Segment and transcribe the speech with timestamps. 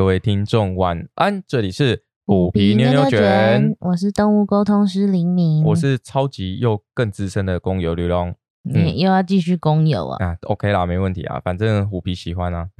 [0.00, 8.34] 各位听众晚安，这里是虎皮妞妞卷，我是动物沟通师林明，我是超级又更资深的工友刘龙。
[8.64, 10.24] 你又要继续工友啊？
[10.24, 12.70] 啊，OK 啦，没问题啊，反正虎皮喜欢啊，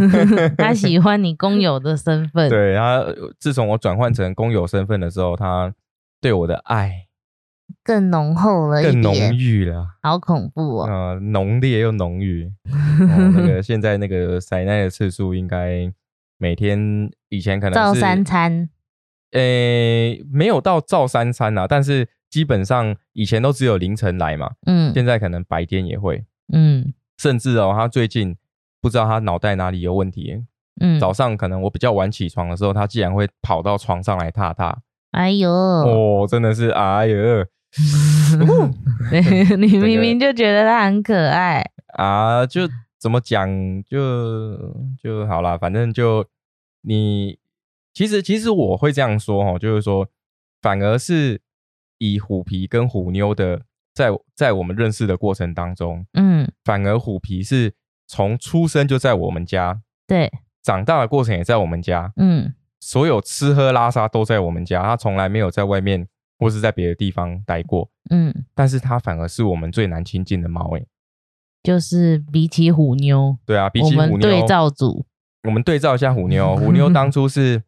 [0.56, 2.48] 他喜欢你工友的身份。
[2.48, 3.04] 对他，
[3.38, 5.74] 自从我转换成工友身份的时候，他
[6.18, 7.08] 对我的爱
[7.82, 10.86] 更浓厚了，更浓郁了，好恐怖哦！
[10.88, 12.50] 呃，浓烈又浓郁。
[12.98, 15.92] 那个现在那个塞奶的次数应该
[16.44, 18.68] 每天以前可能照三餐，
[19.32, 22.06] 诶，没有到照三餐啊，但是。
[22.30, 28.36] 基本上以前都只有凌晨来嘛，嗯，现在可能白天也会，嗯，甚至哦，他最近
[28.80, 30.42] 不知道他脑袋哪里有问题，
[30.80, 34.76] 嗯，早上可能我比较晚起床的时候，他竟然会跑到床上来踏踏，
[35.12, 37.46] 哎呦，哦，真的是哎呦，
[39.56, 41.64] 你明明就觉得他很可爱。
[41.96, 42.62] 啊，就
[42.98, 43.48] 怎么讲
[43.84, 44.56] 就
[45.00, 46.26] 就好了，反正就
[46.84, 47.38] 你
[47.92, 50.08] 其实其实我会这样说哈，就是说
[50.62, 51.40] 反而是。
[51.98, 53.62] 以虎皮跟虎妞的
[53.94, 57.72] 在在我们认识的过程当中，嗯，反而虎皮是
[58.08, 66.06] 从出生就在我们家，对，长大的过程也在我们家，嗯，所有吃喝拉撒都在我们家，他从来没有在外面
[66.38, 70.84] 或是在别的地方待过，嗯，但是他反而是我们最难亲近的猫，哎，
[71.62, 75.06] 就是比起虎妞，对啊，比起虎妞对照组，
[75.44, 77.62] 我们对照一下虎妞， 虎妞当初是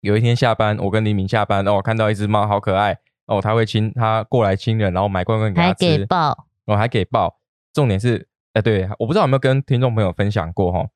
[0.00, 2.98] 有一天下班，我跟黎明下班哦，看到一只猫好可爱。
[3.26, 7.38] 哦，它会亲，它过来亲人，然后买罐罐给它吃，还给抱，哦，还给抱。
[7.72, 10.88] 重点是，哎，对，我不知道有没有跟听众朋友分享过哈。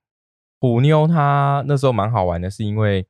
[0.58, 3.06] 虎妞她那时候蛮好玩的，是因为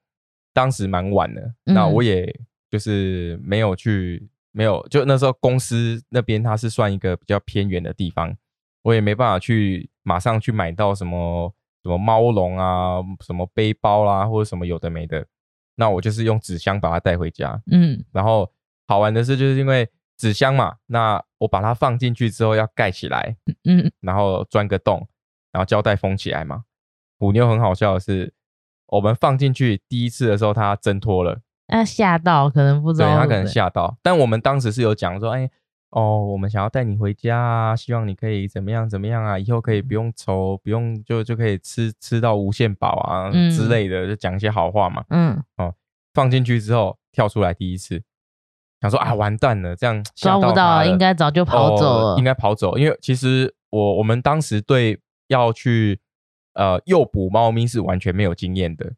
[0.52, 2.38] 当时蛮晚的，那我也
[2.70, 8.36] 就是没有去，没有，就那时候公司那边它是算一个比较偏远的地方，
[8.82, 11.54] 我也没办法去马上去买到什么
[11.84, 15.24] 什么猫笼啊，什么背包啦，或者什么有的没的。
[15.76, 18.50] 那我就是用纸箱把它带回家，嗯，然后。
[18.86, 23.34] 好玩的是，就是因为纸箱嘛，那我把它放进去之后要盖起来，
[23.64, 25.08] 嗯，然后钻个洞，
[25.50, 26.64] 然后胶带封起来嘛。
[27.18, 28.34] 虎妞很好笑的是，
[28.88, 33.96] 我们放进去第一次的时候，它挣脱了，那吓到，可能不知道，对，它可能吓到。
[34.02, 35.50] 但我们当时是有讲说，哎，
[35.94, 45.04] 哦，我们想要带你回家啊，希望你可以怎么样怎么样啊，以后可以不用愁，不用就就可以吃吃到无限饱啊之类的，就讲一些好话嘛。
[45.10, 45.72] 嗯，哦，
[46.12, 48.02] 放进去之后跳出来第一次。
[48.80, 52.18] 想说啊，完蛋了，这样抓不到，应该早就跑走了。
[52.18, 56.00] 应该跑走，因为其实我我们当时对要去
[56.54, 58.92] 呃诱捕猫咪是完全没有经验的，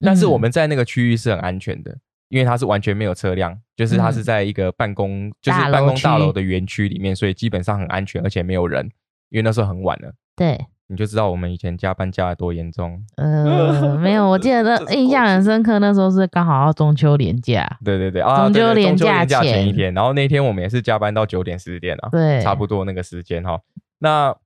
[0.00, 1.96] 但是我们在那个区域是很安全的，
[2.32, 8.86] 因为它是完全没有车辆，就是它是在一个办公就是办公大楼的园区里面，所以基本上很安全，而且没有人，
[9.28, 10.14] 因为那时候很晚了。
[10.34, 10.58] 对。
[10.88, 13.02] 你就知道我们以前加班加的多严重。
[13.16, 17.66] 呃，没有，我记得那 印象很深刻，那时候是刚好要中秋连假。
[17.82, 23.60] 对对对，中秋连假前一天，然后那天我们也是加班到九点十点啊，对，差不多那个时间哈。
[24.00, 24.36] 那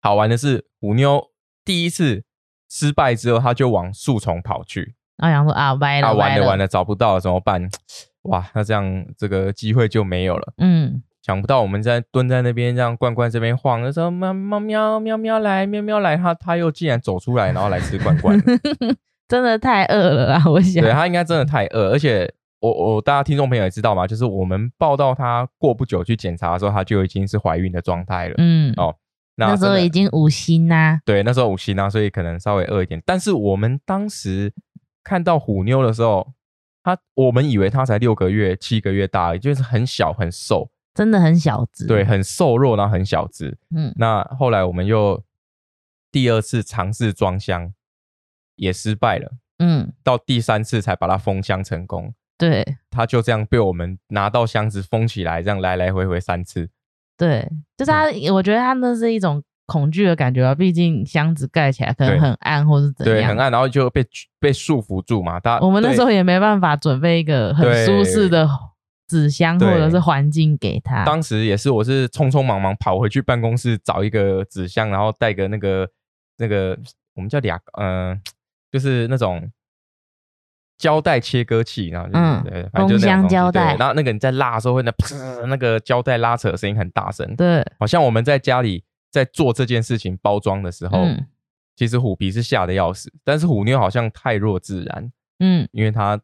[0.00, 1.22] 好玩的是，虎妞
[1.66, 2.22] 第一次
[2.70, 4.94] 失败之后，他就往树丛跑去。
[5.18, 7.68] 啊，想说啊，歪了，完了完了，找不到了怎么办？
[8.24, 10.52] 哇，那这样这个机会就没有了。
[10.58, 11.02] 嗯。
[11.20, 18.40] 想不到我们在蹲在那边，让罐罐这边晃的时候，喵喵喵喵喵来，喵喵来，它它又竟然走出来，然后来吃罐罐，
[19.28, 20.42] 真的太饿了啊！
[20.46, 28.34] 我想，对它应该真的太饿，而且我我大家听众朋友也知道嘛，就是我们报道它过不久去检查的时候，它就已经是怀孕的状态了。
[28.38, 28.94] 嗯哦，
[29.36, 33.02] 那时候已经五星呐，对，那时候五星呐，所以可能稍微饿一点。
[33.04, 34.50] 但是我们当时
[35.08, 36.34] 看到虎妞的时候，
[36.82, 40.70] 他我们以为他才六个月、七个月大，就是很小很瘦。
[40.94, 43.56] 真的很小只，对，很瘦弱，然后很小只。
[43.74, 45.22] 嗯，那后来我们又
[46.12, 47.72] 第二次尝试装箱，
[48.56, 49.30] 也失败了。
[49.60, 52.12] 嗯，到第三次才把它封箱成功。
[52.36, 56.68] 对，它就这样被我们拿到箱子封起来，这样来来回回三次。
[57.16, 60.52] 对，就是它，我觉得它那是一种恐惧的感觉啊。
[60.52, 64.04] 毕竟箱子盖起来可能很暗，或是怎样，对，很暗，然后就被
[64.40, 65.38] 被束缚住嘛。
[65.38, 68.48] 它我们那时候也没办法准备一个很舒适的。
[69.10, 75.88] 纸箱或者是环境给他，当时也是，我是匆匆忙忙跑回去办公室找一个纸箱，然后带个那个
[76.36, 76.78] 那个
[77.14, 78.20] 我们叫俩，嗯，
[78.70, 79.50] 就是那种
[80.76, 91.06] 胶带切割器，然后嗯，对，封箱胶带，然后那个你在拉的时候会那噗，那个胶带拉扯的声音很大声，对，好像我们在家里在做这件事情包装的时候，
[91.76, 96.20] 其实虎皮是吓得要死，但是虎妞好像太弱自然，嗯，因为他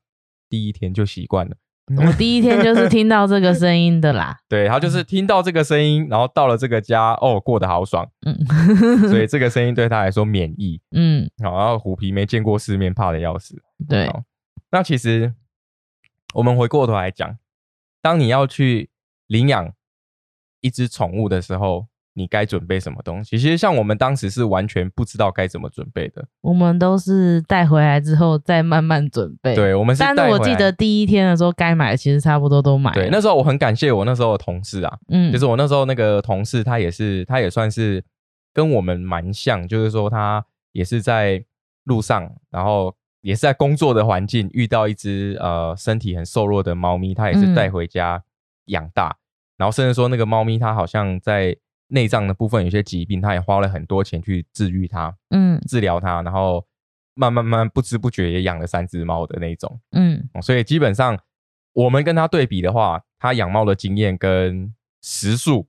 [0.49, 1.57] 第一天就习惯了。
[1.97, 4.37] 我第一天就是听到这个声音的啦。
[4.49, 8.11] 对，他就是听到这个声音，然后到了这个家，哦，过得好爽。
[8.27, 8.35] 嗯，
[9.09, 10.81] 所以这个声音对他来说免疫。
[10.97, 13.63] 嗯，然后虎皮没见过世面，怕的要死。
[13.89, 14.11] 对，
[14.71, 15.35] 那其实
[16.35, 17.39] 我们回过头来讲，
[18.01, 18.91] 当你要去
[19.27, 19.73] 领养
[20.61, 21.87] 一只宠物的时候。
[22.17, 23.37] 你该准备什么东西？
[23.37, 26.25] 其实像我们当时是完全不知道该怎么准备的。
[26.41, 29.55] 我们都是带回来之后再慢慢准备。
[29.57, 30.01] 对，我们是。
[30.01, 32.95] 但是我记得第一天的时候该买的，其实差不多都买了。
[32.95, 38.05] 对，那时候我很感谢我那时候的同事啊，嗯，就是我那时候那个同事，他也是，他也算是
[38.53, 41.45] 跟我们蛮像，就是说他也是在
[41.83, 48.23] 路上，然后也是在工作的环境遇到一只呃身体很瘦弱的猫咪，他也是带回家
[48.67, 49.17] 养大，
[49.57, 51.57] 然后甚至说那个猫咪它好像在。
[51.94, 56.67] 内脏的部分有些疾病，他也花了很多钱去治愈它，嗯，治疗它，然后
[57.14, 61.17] 慢慢慢不知不觉也养了三只猫的那种，嗯，所以基本上
[61.73, 65.69] 我们跟他对比的话，他养猫的经验跟时速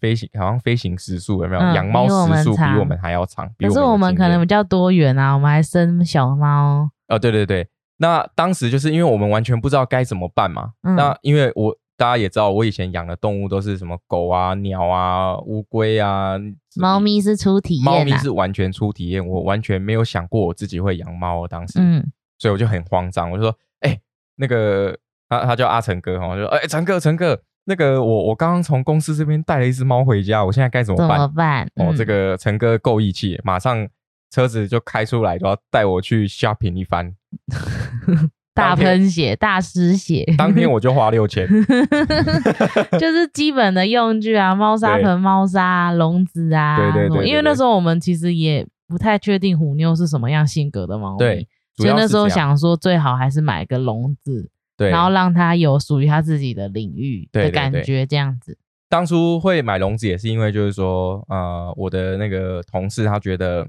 [0.00, 1.60] 飞行，好像飞行时速有没有？
[1.74, 6.88] 养猫时速比我们还要长，可是我们可能比较多元啊，我们还生小猫。
[7.08, 11.76] 哦，对对对，那当时就是因为我们完全不知道该怎么办嘛，那因为我。
[12.00, 16.38] 大家也知道，我以前养的动物都是什么狗啊、鸟啊、乌龟啊。
[16.76, 21.46] 猫咪是初体验，猫咪是完全初体验，我完全没有想过我自己会养猫。
[21.46, 22.02] 当时，嗯，
[22.38, 24.00] 所以我就很慌张，我就说：“哎，
[24.36, 24.96] 那个
[25.28, 31.18] 他他叫阿成哥哈，我说：哎，成哥，成哥，那个我我刚刚从公司这边带了一只猫回家，我现在该怎么办？
[31.18, 31.70] 怎么办？
[31.74, 33.86] 哦，这个成哥够义气，马上
[34.30, 37.14] 车子就开出来，就要带我去 shopping 一番。
[38.52, 40.24] ”大喷血，大失血。
[40.36, 41.46] 当天我就花六千，
[42.98, 46.92] 就是基本的用具啊，猫砂盆、猫砂、笼子啊。
[46.92, 47.26] 对对对。
[47.28, 58.58] 因为那时候我们其实也不太确定虎妞是什么样性格的猫咪，所以那时候想说最好还是买个笼子，对，然后让它有属于它自己的领域的感觉，这样子。
[58.88, 63.68] 当初会买笼子也是因为就是说，呃，我的那个同事他觉得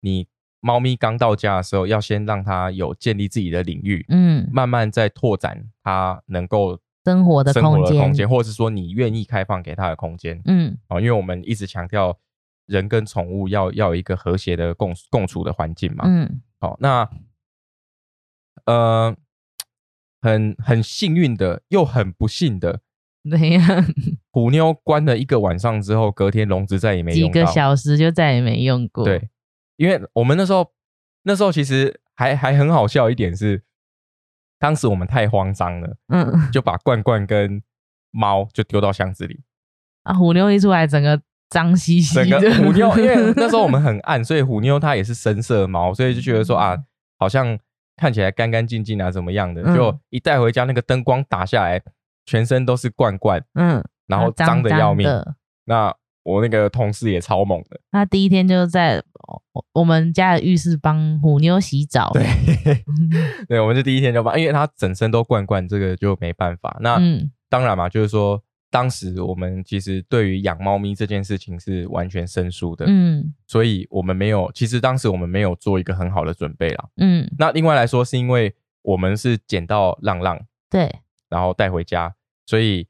[0.00, 0.26] 你。
[0.60, 12.18] 猫咪刚到家的时候，要先让它有建立自己的领域，嗯，慢慢再拓展它能够生活的空间，或者是说你愿意开放给它的空间，嗯，哦，因为我们一直强调
[12.66, 17.08] 人跟宠物要要有一个和谐的共共处的环境嘛，嗯，好，那
[18.66, 19.16] 呃，
[20.20, 22.80] 很很幸运的，又很不幸的，
[23.30, 23.84] 怎样？
[24.30, 29.30] 虎妞关了一个晚上之后，隔天笼子再也没用几个小时就再也没用过，对。
[29.80, 30.70] 因为我们那时候，
[31.22, 33.62] 那时候其实还还很好笑一点是，
[34.58, 37.62] 当时我们太慌张了，嗯，就把罐罐跟
[38.10, 39.40] 猫就丢到箱子里，
[40.02, 41.18] 啊，虎妞一出来，整个
[41.48, 42.38] 脏兮兮的。
[42.38, 46.76] 整个虎妞，因为那时候我们 很暗，所以虎妞它也是深色猫，所以就觉得说啊，
[47.18, 47.58] 好像
[47.96, 49.62] 看起来干干净净啊，怎么样的？
[49.74, 51.80] 就一带回家，那个灯光打下来，
[52.26, 55.08] 全身都是罐罐，嗯，然后脏的要命。
[55.64, 59.02] 那我那个同事也超猛的，他第一天就在。
[59.72, 62.24] 我们家的浴室帮虎妞洗澡，对，
[63.46, 66.76] 对，我们就第一天就帮，因为他整身都罐罐，这个就没办法。
[66.80, 67.00] 那
[67.48, 77.30] 当然嘛，就是说，当时我们其实对于养猫咪这件事情是完全生疏的，嗯，所以我们没有，其实当时我们没有做一个很好的准备啦，嗯。
[77.38, 78.52] 那另外来说，是因为
[78.82, 80.92] 我们是捡到浪浪，对，
[81.28, 82.12] 然后带回家，
[82.46, 82.88] 所以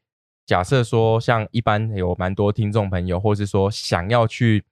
[0.50, 4.64] 假设说，像一般有蛮多听众朋友，或是说想要去，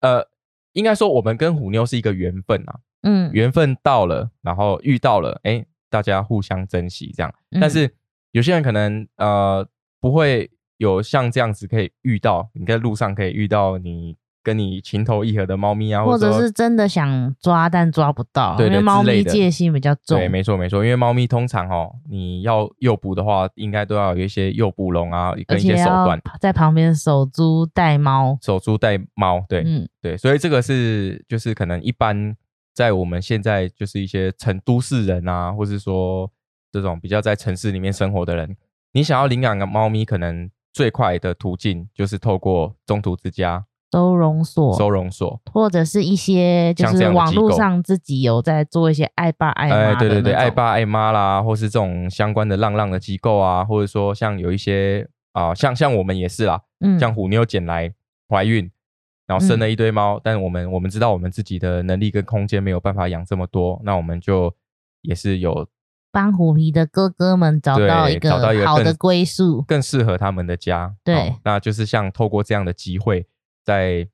[0.00, 0.28] 呃。
[0.74, 7.34] 应该说，我们跟虎妞是一个缘分啊，嗯，缘分到了，然后遇到了，哎，大家互相珍惜这样。
[7.58, 7.92] 但是
[8.32, 9.66] 有些人可能呃
[9.98, 14.16] 不会有像这样子可以遇到，你在路上可以遇到你。
[14.46, 20.16] 跟你情投意合的猫咪啊，或者是真的想抓但抓不到，因为猫咪戒心比较重。
[20.16, 28.38] 对，没错没错，因为猫咪通常哦，你要诱捕的话，应该都要有一些诱捕笼啊，跟一些手段，在旁边守株待猫。
[28.40, 32.36] 守株待猫，对，嗯，对，所以这个是就是可能一般
[32.72, 36.30] 在我们现在就是一些成都市人啊，或是说
[36.70, 38.56] 这种比较在城市里面生活的人，
[38.92, 43.64] 你想要领养个猫咪，可能最快的途径就是透过中途之家。
[43.96, 57.90] 收容所、收容所，或者是一些就是网络上自己有在做一些爱爸爱妈对对对，爱爸爱妈啦，或是这种相关的浪浪的机构啊，或者说像有一些啊，像像我们也是啦，嗯，像虎妞捡来
[58.28, 58.70] 怀孕，
[59.26, 64.54] 然后生了一堆猫，但我们我们知道我们自己的能力跟空间没有办法养这么多，那我们就
[65.00, 65.66] 也是有
[66.12, 68.30] 帮虎皮的哥哥们找到一个
[68.66, 70.94] 好的归宿，更适合他们的家。
[71.02, 73.26] 对，那就是像透过这样的机会。
[73.66, 74.08] 在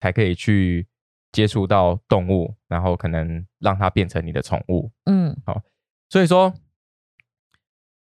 [0.00, 0.86] 才可以去
[1.32, 4.92] 接触到动物，然后可能让它变成你的宠物。
[5.06, 5.62] 嗯，好，
[6.08, 6.54] 所以说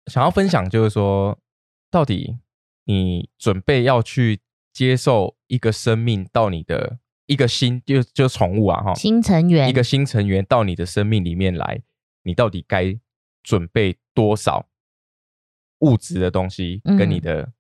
[0.08, 1.40] 想要分享，就是说，
[1.90, 2.40] 到底
[2.86, 4.42] 你准备要去
[4.74, 6.98] 接受一个生命到你的
[7.28, 11.84] 一个新，就就宠物啊，哈，新成员，一个新成员到你的生命里面来，
[12.24, 13.00] 你到底该
[13.44, 14.68] 准备多少
[15.80, 17.52] 物质的东西，跟你的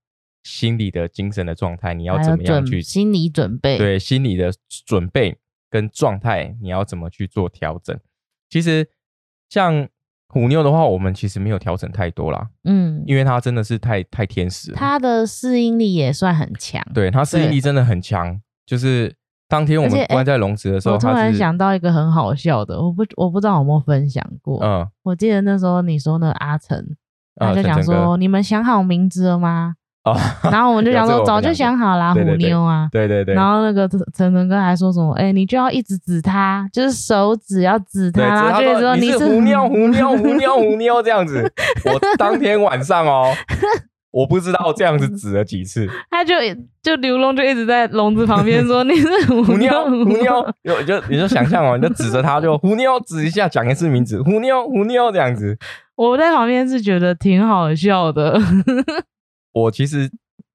[0.43, 3.77] 心理的精神的状态，你要怎么样去心理准备？
[3.77, 4.51] 对，心理的
[4.85, 5.37] 准备
[5.69, 7.99] 跟状态，你要怎么去做调整？
[8.49, 8.89] 其实
[9.49, 9.87] 像。
[10.33, 18.39] 虎妞的话，我们其实没有调整太多啦，嗯，因为它真的是太太天使了，它的适应力也算很强，对，它适应力真的很强。
[18.65, 19.13] 就是
[19.49, 26.95] 当天我们关在笼子的时候，我突然想到一个很好笑的，我不我不知道有没有分享过，嗯，我记得那时候你说那阿成，
[27.35, 29.75] 他就想说，你们想好名字了吗？
[30.03, 33.35] 哦，然后我们就想说，早就想好啦，虎妞啊，对对对。
[33.35, 33.99] 然后那个陈
[34.33, 35.13] 陈哥还说什么？
[35.13, 41.51] 哎，你就要一直指他，就是手指要指他，然后就说你是虎妞，虎妞，虎妞，虎妞这样子。
[41.85, 43.31] 我当天晚上哦，
[44.09, 46.33] 我不知道这样子指了几次， 他就
[46.81, 55.55] 就刘龙就一直在笼子旁边说 你是虎妞，虎妞，就就你就想象哦，你就指着他就虎妞指一下，讲一次名字，虎妞，虎妞这样子。
[55.95, 58.41] 我在旁边是觉得挺好笑的。
[59.53, 60.09] 我其实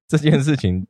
[0.09, 0.87] 这件事情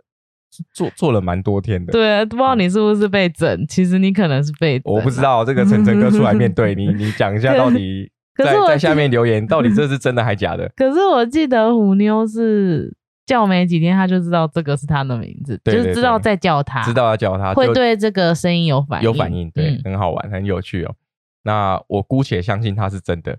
[0.73, 3.67] 做做了蛮多天的，对，不知道你是不是被整？
[3.67, 10.71] 其实你可能是被，我不知道这个晨晨哥出来面对 你，你讲一下到底，在在下面留言， 到底这是真的还假的？
[10.77, 12.95] 可是我记得虎妞是
[13.27, 20.95] 叫没几天，他就知道这个是他的名字，就是知道在叫他，知道要叫他，会对这个声音有反应，有反应，对，很好玩，很有趣哦。
[21.47, 23.39] 那我姑且相信它是真的，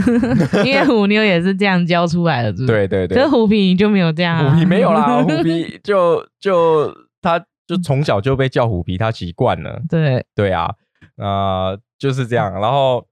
[0.64, 3.14] 因为虎妞也是这样教出来的，对对对。
[3.18, 6.90] 可是虎皮就没有这样，虎皮没有啦， 虎皮就就
[7.20, 9.82] 他就从小就被叫虎皮，他习惯了。
[9.86, 10.74] 对对啊，
[11.18, 12.50] 啊就是这样。
[12.54, 13.06] 然后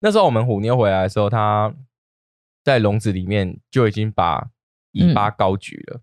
[0.00, 1.74] 那时候我们虎妞回来的时候，它
[2.62, 4.50] 在笼子里面就已经把
[4.92, 6.00] 尾巴高举了，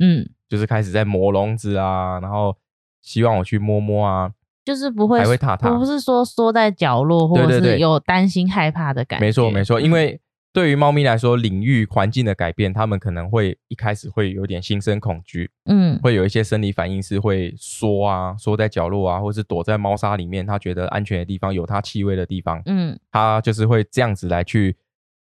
[0.00, 2.58] 嗯，就是开始在磨笼子啊，然后
[3.00, 4.30] 希望我去摸摸啊。
[4.64, 9.26] 就是不会，还会踏踏，不是说缩在角落，或者是有担心害怕的感觉。
[9.26, 9.80] 没错，没错。
[9.80, 10.20] 因为
[10.52, 24.76] 对于猫咪来说，领域环境的改变，它们可能会一开始会有点心生恐惧，嗯，会有一些生理反应，是会缩啊，缩在角落啊，或是躲在猫砂里面，它觉得安全的地方，有它气味的地方，嗯，它就是会这样子来去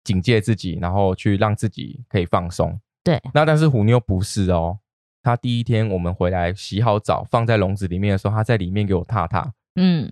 [0.04, 2.80] 警戒自己，然后去让自己可以放松。
[3.04, 4.78] 对，那但是虎妞不是哦。
[5.28, 10.10] 他第一天我们回来洗好澡放在笼子里面的时候，他在里面给我踏踏，嗯，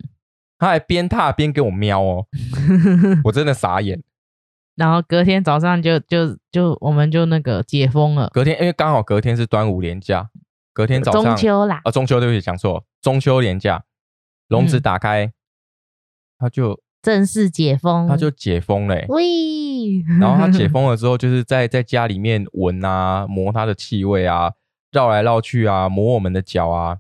[0.57, 2.25] 他还边踏边给我喵哦，
[3.23, 4.03] 我真的傻眼。
[4.75, 8.29] 然后隔天早上就就就我们就那个解封了。
[8.33, 10.29] 隔天因为刚好隔天是端午连假，
[10.73, 13.85] 隔天早上中秋啦啊中秋对不起讲错，中秋连假，
[14.49, 15.31] 笼子打开，
[16.37, 19.05] 他就正式解封，他就解封嘞。
[19.07, 19.23] 喂，
[20.19, 24.51] 然后他解 封了之后，就是在在家里面闻啊，摸它的气味啊。
[24.95, 26.97] 绕来绕去啊，磨我们的脚啊，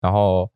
[0.00, 0.50] 然后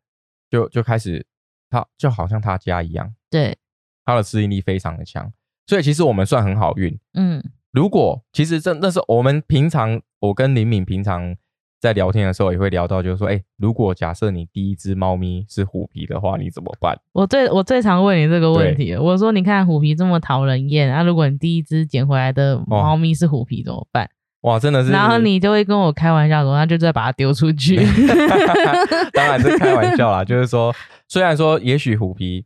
[0.48, 1.26] 就就开始，
[1.68, 3.58] 他就好像他家一样，对，
[4.06, 5.30] 他的适应力非常的强，
[5.66, 6.98] 所以其实我们算很好运。
[7.12, 11.36] 嗯，如果其实这那是我们平常，我跟林敏平常
[11.78, 16.98] 在聊天的时候也会聊到，就是说，哎，如果假设你第一只猫咪是虎皮的话，你怎么办？
[17.12, 24.08] 我最我最常问你这个问题，我说，你看虎皮这么讨人厌啊，如果你第一只捡回来的猫咪是虎皮怎么办？
[24.42, 24.90] 哇，真的是！
[24.90, 27.76] 然后你就会跟我开玩笑说，那就再把它丢出去。
[29.12, 30.74] 当然是开玩笑啦， 就是说，
[31.08, 32.44] 虽然说也许虎皮，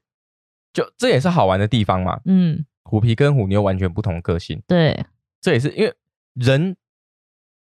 [0.73, 2.21] 就这也是好玩的地方嘛。
[2.27, 4.61] 嗯，虎皮跟虎妞完全不同个性。
[4.67, 5.07] 对，
[5.41, 5.95] 这也是因为
[6.35, 6.77] 人，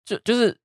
[0.05, 0.57] 就就是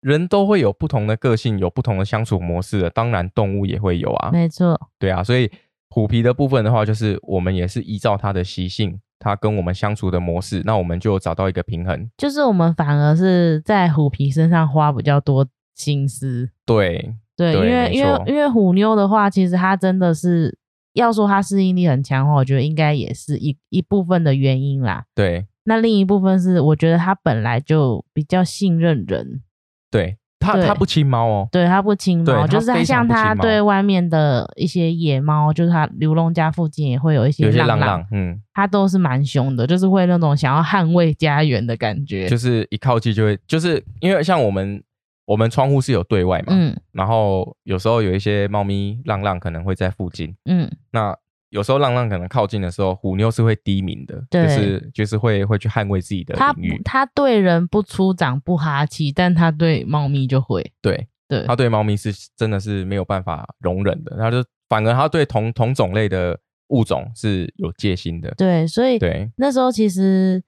[0.00, 2.90] 人都会有不同的个性，有不同的相处模式的。
[2.90, 4.30] 当然，动物也会有啊。
[4.32, 4.80] 没错。
[5.00, 5.50] 对啊，所以
[5.88, 9.00] 虎皮的部分的话，就是我们也是依照它的习性。
[9.20, 12.10] 它跟我们相处的模式，那我们就找到一个平衡。
[12.16, 15.46] 就是我们反而是在虎皮身上花比较多
[15.76, 16.50] 心思。
[16.66, 20.58] 对对，因为因为因为虎妞的话，其实它真的是
[20.94, 25.04] 要说它适应力很强的话，我觉得应该也是一一部分的原因啦。
[25.14, 29.42] 对，那另一部分是我觉得它本来就比较信任人。
[29.90, 30.16] 对。
[30.40, 44.82] 它它不亲猫哦，对，它不亲猫，就是像它对外面的一些野猫，就是它刘龙家附近也会有一些浪浪，嗯，它都是蛮凶的，就是会那种想要捍卫家园的感觉，就是一靠近就会，就是因为像我们
[45.26, 51.14] 我们窗户是有对外嘛，嗯，然后有时候有一些猫咪浪浪可能会在附近，嗯，那。
[51.50, 56.80] 有时候浪浪可能靠近的时候，虎妞是会低鸣的，就是就是会会去捍卫自己的领域。
[56.84, 60.72] 它对人不出掌不哈气，但它对猫咪就会。
[60.80, 66.38] 对对，它对猫咪是真的是没有办法容忍的，它就反而它对同同种类的
[66.68, 68.32] 物种是有戒心的。
[68.36, 70.42] 对，所以对那时候其实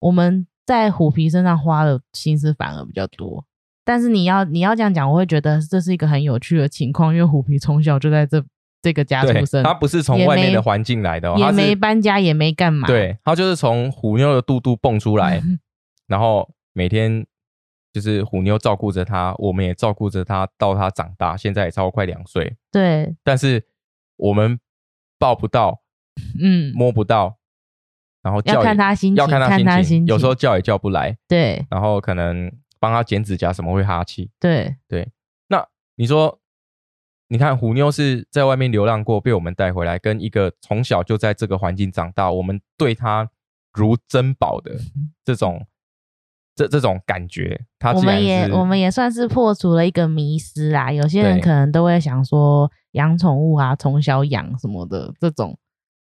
[0.00, 3.44] 我们在虎皮身上花的心思反而比较多。
[3.84, 8.44] 但是你要你要这样讲，我会觉得这是一个很有趣的情况，因为虎皮从小就在这
[8.82, 15.40] 这个家出生，他不是从外面的环境来的，也没搬家，也没干嘛，对他就是从虎妞的肚肚蹦出来，
[16.08, 17.24] 然后每天
[17.92, 23.64] 就是虎妞照顾着他，我们也照顾着他，到他长大，现在也超过快两岁，对，但是
[24.16, 24.58] 我们
[25.18, 25.80] 抱不到，
[26.38, 27.38] 嗯，摸不到，
[28.22, 32.52] 然后要看他心情，要看他心情，有时候叫也叫不来，对，然后可能。
[32.82, 34.28] 帮他剪指甲，什么会哈气？
[34.40, 34.74] 对。
[34.88, 35.08] 对，
[35.46, 36.40] 那你说，
[37.32, 43.26] 你看虎妞是在外面流浪过，被我们带回来，跟一个从小就在这个环境长大，我们对他
[43.72, 44.72] 如珍宝的
[45.24, 45.66] 这种
[46.54, 50.92] 这这种感觉，他我们也我们也算是破除了一个迷思啊。
[50.92, 55.58] 有些人可能都会想说，养宠物啊，从小养什么的这种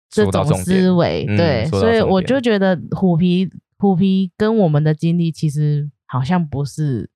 [0.09, 5.89] 这种思维，对，所以我就觉得虎皮虎皮跟我们的经历其实。
[6.09, 7.09] 好像不是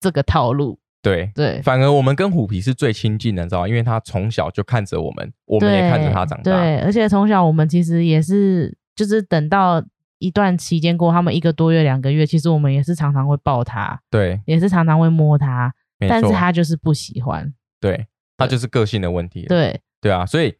[0.00, 9.80] 这个套路，对对，反而我们跟虎皮是最亲近的，你知道因为他从小就看着我们，我们也看着他长大，对，而且从小我们其实也是，就是等到
[10.18, 15.72] 一段期间过，他们一个多月、两个月，其实我们也是常常会抱他，对，也是常常会摸他，
[16.08, 19.80] 但是他就是不喜欢，对他就是个性的问题，对。
[20.00, 20.54] 对啊，所以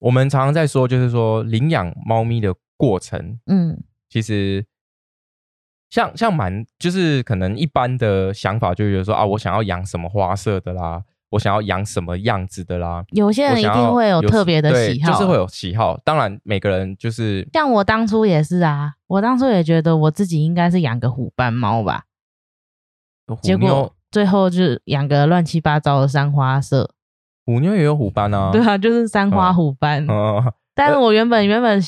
[0.00, 4.66] 我们常常在说，就是说领养猫咪的过程，嗯，其实。
[5.92, 13.04] 像像蛮就是可能一般的想法，就觉得说啊，我想要养什么花色的啦，我想要养什么样子的啦。
[13.10, 16.00] 有些人一定会有特别的喜好，就是会有喜好。
[16.02, 22.04] 当然，每个人就是像我当初也是啊，我当初也觉得我自己应该是养个虎斑猫吧，
[23.42, 26.94] 结果最后就养个乱七八糟的三花色。
[27.44, 28.50] 虎妞也有虎斑啊？
[28.50, 30.06] 对啊，就是三花虎斑。
[30.74, 31.78] 但是我原本原本。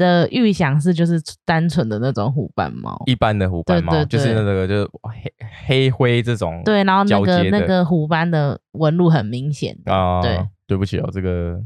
[0.00, 5.32] 的预想是就是单纯的那种虎斑猫，一般的虎斑猫，就是那个就是黑
[5.66, 10.22] 黑灰这种，对，然后那个那个虎斑的纹路很明显啊。
[10.22, 11.60] 对，对不起哦，这个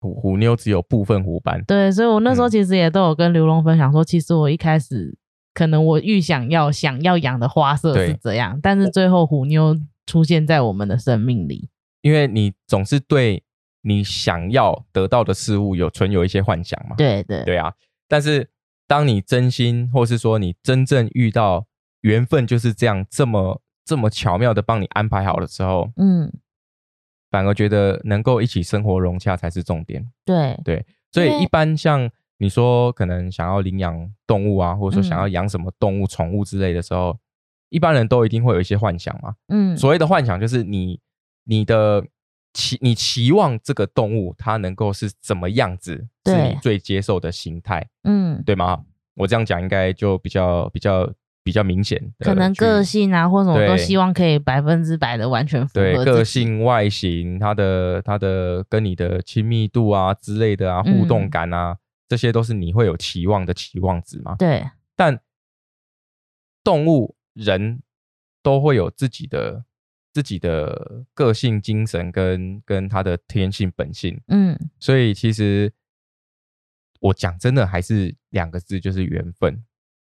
[0.00, 1.62] 虎虎妞只有部分虎斑。
[1.64, 5.16] 对，所以我那时候其实也都有跟刘龙分享说，其实我一开始
[5.54, 11.70] 可能我预想要想要养的花色是这样，但是最后虎妞出现在我们的生命里，
[12.02, 13.44] 因为你总是对。
[13.88, 16.96] 你想要得到的事物有存有一些幻想嘛？
[16.96, 17.72] 对对对啊！
[18.08, 18.50] 但是
[18.88, 21.64] 当你真心，或是说你真正遇到
[22.00, 26.32] 缘分就是这样这么这么巧妙的帮你安排好的时候，嗯，
[27.30, 30.04] 反而觉得能够一起生活融洽才是重点。
[30.24, 37.16] 对对，所以一般像你说可能想要领养动物啊，或者说想要养什么动物、宠物之类的时候，
[37.68, 39.36] 一般人都一定会有一些幻想嘛。
[39.46, 40.98] 嗯，所谓的幻想就是你
[41.44, 42.04] 你的。
[42.56, 48.82] 期你期望这个动物它能够是怎么样子，是你最接受的形态，嗯，对吗？
[49.14, 61.76] 我这样讲应该就比较比较比较明显，可能个性啊或者什么都希望可以百分之百的完全符合个性、外形、它的它的跟你的亲密度啊之类的啊互动感啊，
[62.08, 64.34] 这些都是你会有期望的期望值嘛？
[64.38, 64.64] 对，
[64.96, 65.20] 但
[66.64, 67.82] 动物人
[68.42, 69.64] 都会有自己的。
[70.16, 75.70] 自己的个性、精神跟跟他的天性本性，嗯，所以其实
[77.00, 79.62] 我讲真的还是两个字，就是缘分。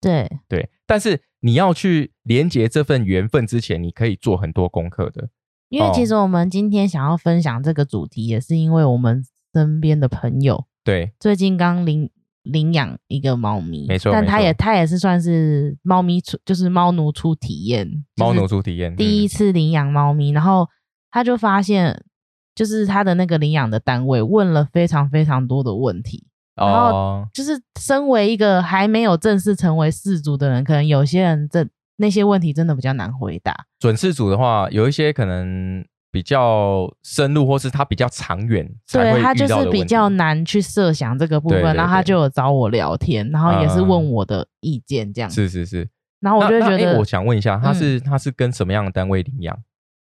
[0.00, 5.30] 对对，但是你要去连接这份缘分之前，你可以做很多功课的。
[5.68, 12.08] 因为其实我们今天想要分享这个主题，也是因为我们身边的朋友，对，最近刚领。
[12.50, 20.68] 领养一个猫咪，没错，但他也他也是算是猫咪出，就是猫奴出体验，猫奴出体验，第一次领养猫咪，然后
[21.10, 22.04] 他就发现，
[22.54, 33.66] 就是他的那个领养的单位问了非常非常多的问题，然后就是身为一个还没有正式成为氏主的人，可能有些人这那些问题真的比较难回答。
[33.78, 35.84] 准氏主的话，有一些可能。
[36.10, 41.62] 比较深入，或是他比较长远，对他就是比较难去设想这个部分。
[41.74, 45.86] 然后他就有找我聊天，然后也是问我的意见，这样是是是。
[46.20, 49.56] 然后我就觉得，我想问一下，他是他是跟什么样的单位领养？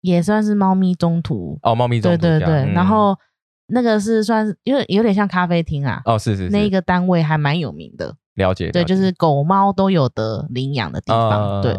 [0.01, 2.73] 也算是猫咪中途哦，猫咪中途对对对。
[2.73, 3.19] 然后
[3.67, 11.77] 那个是算是因为有点像咖啡厅啊，哦是是，那一个单位还蛮有名的，了解对，就是狗猫都有的领养的地方，对。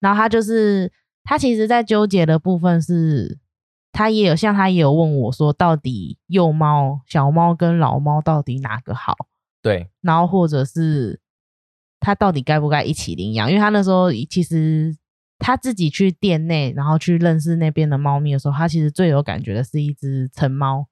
[0.00, 0.92] 然后他就是
[1.24, 3.38] 他其实在纠结的部分是。
[3.94, 9.16] 他也有像他也有问我说，到底幼猫、小猫跟老猫到底哪个好？
[9.62, 11.20] 对，然后或者是
[12.00, 13.48] 他到底该不该一起领养？
[13.48, 14.94] 因为他那时候其实
[15.38, 20.86] 他自己去店内，然后去认识那边的猫咪的时候，他其实最有感觉的是一只成猫。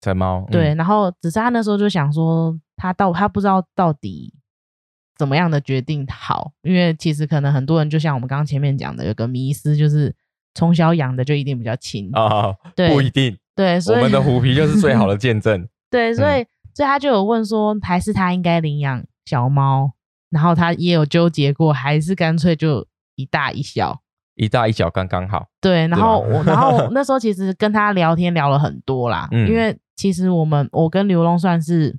[0.00, 0.74] 成猫，对。
[0.74, 4.32] 然后只是他那时候就想说，他到他不知道到底
[5.16, 6.52] 怎么样的决定好？
[6.62, 10.14] 因为其实可能很多人就像我们刚刚前面讲的，有个迷思，就是
[10.54, 13.36] 从小养的就一定比较亲啊，对不一定。
[13.54, 15.68] 对，我们的虎皮就是最好的见证。
[15.90, 19.92] 对，所以所以他就有问说，还是他应该领养小猫？
[20.30, 24.00] 然后他也有纠结过，还是干脆就一大一小，
[24.34, 25.46] 一大一小刚刚好。
[25.60, 31.98] 对，然后我然后 那时候其实跟他聊天聊了很多啦，因为其实我们我跟刘龙算是。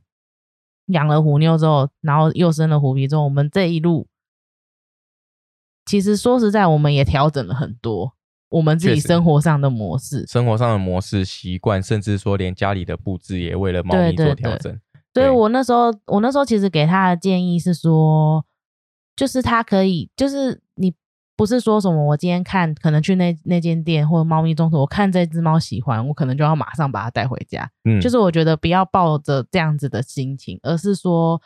[0.90, 4.06] 养了虎妞之后，然后又生了虎皮之后，我们这一路
[5.84, 8.14] 其实说实在，我们也调整了很多
[8.50, 14.80] 我们自己生活上的模式、生活上的模式习惯，甚至说连家里的布置也为了猫咪做调整。
[15.14, 18.46] 所以我那时候，我那时候其实给他的建议是说，
[19.16, 20.94] 就是他可以，就是你。
[21.38, 27.70] 不是说什么我今天看可能去那那间店或者猫咪中途，我看这只猫喜欢，我可能就要马上把它带回家。
[27.84, 31.42] 嗯，就是我觉得不要抱着这样子的心情，而是说，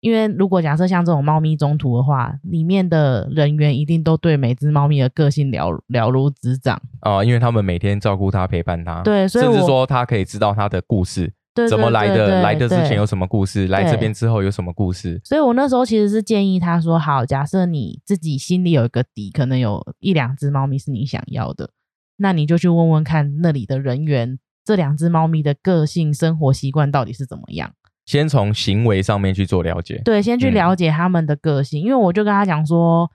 [0.00, 11.32] 因为如果假设像这种猫咪中途的话，里面的人员一定都对每只猫咪的个性了了如指掌啊，因为他们每天照顾它陪伴它，对，甚至说它可以知道它的故事。
[11.68, 12.40] 怎么来的？
[12.40, 13.66] 来的之前有什么故事？
[13.66, 15.20] 来这边之后有什么故事？
[15.24, 21.70] 所以我那时候其实是建议他说：好，假设你自己心里有一个底，可能有一两只猫咪是你想要的，
[22.16, 27.72] 那你就去问问看那里的人员，这两只猫咪的个性、生活习惯到底是怎么样。
[28.10, 30.02] 先从行为上面去做了解。
[30.04, 33.08] 对，先去了解他们的个性，因为我就跟他讲说。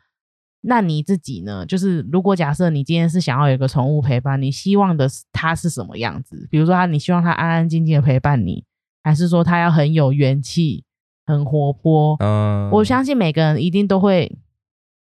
[0.68, 1.64] 那你自己呢？
[1.64, 6.48] 就是如果假设你今天是想要有一个宠物陪伴，你希望的是它是什么样子？
[6.50, 8.66] 比如说，他你希望它安安静静的陪伴你，
[9.04, 10.84] 还是说它要很有元气、
[11.28, 12.16] 很活泼？
[12.20, 14.40] 嗯，我相信每个人一定都会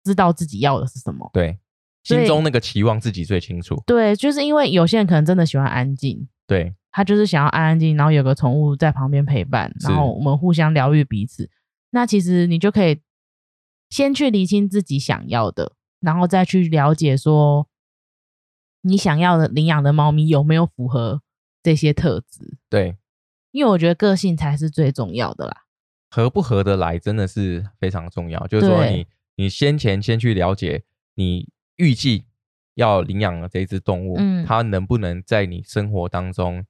[0.04, 1.30] 知道自己要的是什么。
[1.32, 1.60] 对，
[2.04, 3.80] 心中那个期望自己最清楚。
[3.86, 11.49] 对，就是因为有些人可能真的喜欢安静，对他就是想要安安静静，然后有个宠物在旁边陪伴，然后我们互相疗愈彼此。
[11.89, 13.01] 那其实你就可以。
[13.89, 17.67] 先去理清自己想要的，然后再去了解说
[18.82, 21.21] 你想要的领养的猫咪有没有符合
[21.62, 22.58] 这些特质。
[22.71, 22.97] 对，
[23.51, 25.65] 因为我觉得个性才是最重要的啦，
[26.10, 28.47] 合不合得来真的是非常重要。
[28.47, 32.25] 就是说，你你先前先去了解你预计
[32.73, 36.65] 要领养的这只动物，嗯，它能不能在你生活当中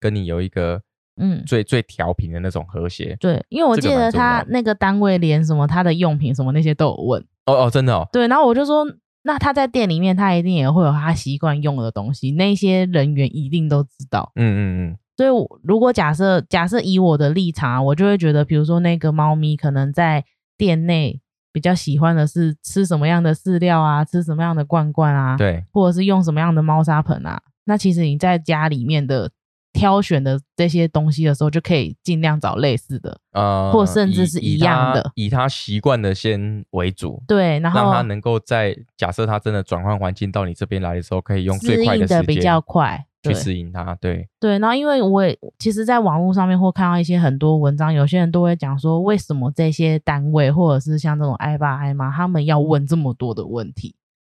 [0.00, 0.82] 跟你有一个。
[1.20, 3.16] 嗯，最最调频的那种和谐。
[3.18, 7.20] 对，因为我记得他那个单位连什么他的用品什么那些都有问。
[7.46, 8.08] 哦哦，真的哦。
[8.12, 8.86] 对，然后我就说，
[9.22, 14.30] 那他在店里面，他一定也会有他习惯用的东西，那些人员一定都知道。
[14.36, 14.60] 嗯嗯
[14.92, 14.98] 嗯。
[15.16, 15.30] 所以，
[15.64, 20.24] 如果假设假设以我的立场，我就会觉得，比如说那个猫咪可能在
[20.56, 21.20] 店内
[21.52, 29.32] 比较喜欢的是吃什么样的饲料啊，吃什么样的罐罐啊，对，或者是用什么样的猫砂盆啊，那其实你在家里面的。
[29.78, 44.58] 挑选的这些东西的时候，就可以尽量找类似的，呃，或甚至是一样的，以他习惯的先为主，对，然后让他能够在假设他真的转换环境到你这边来的时候，可以用最快的时间比较快去适应他，对对。
[44.58, 53.94] 然后因为我也其实，在网络上面或看到一些很多文章，有些人都会讲说，为什么这些单位或者是像这种爱爸爱妈，他们要问这么多的问题，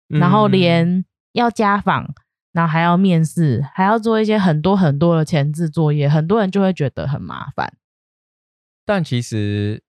[0.08, 2.12] 然后连要家访。
[2.52, 7.76] 然后还要面试，还要做一些很多很多的前置作业，很多人就会觉得很麻烦。
[8.84, 9.82] 但其实，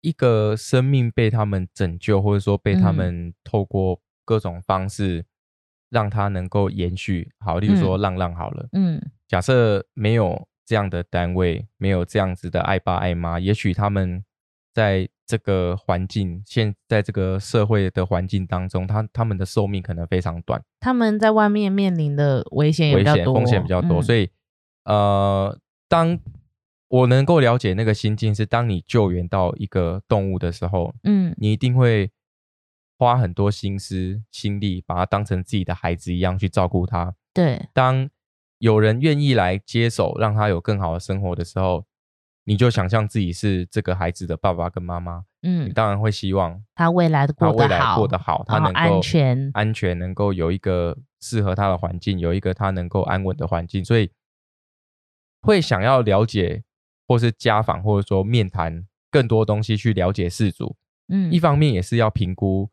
[0.00, 5.26] 一个生命被他们拯救，或者说被他们透过各种方式
[5.90, 14.24] 让他能够延续，好，例如说浪浪好了，嗯，假设没有这样的单位，没有这样子的爱爸爱妈，也许他们
[14.72, 15.08] 在。
[15.30, 24.28] 这个环境，现在这个社会的环境当中，他他们的寿命可能非常短，他们在外面面临的危险也比较多，风险比较多，所以，
[24.84, 25.56] 呃，
[25.88, 26.18] 当
[26.88, 32.10] 我能够了解那个心境，是当你救援到一个动物的时候，嗯，你一定会
[32.98, 37.14] 花很多心思心力，把它当成自己的孩子一样去照顾它。
[37.32, 38.10] 对，当
[38.58, 41.84] 有人愿意来接手，让他有更好的生活的时候。
[42.44, 54.10] 你就想象自己是这个孩子的爸爸跟妈妈，嗯，你当然会希望他未来的过得好，过得好，他能够安全，安全能够有一个适合他的环境，有一个他能够安稳的环境，所以
[55.42, 56.62] 会想要了解，
[57.06, 60.74] 或是家访，或者说面谈更多东西去了解事主，
[61.08, 62.70] 嗯，一方面也是要评估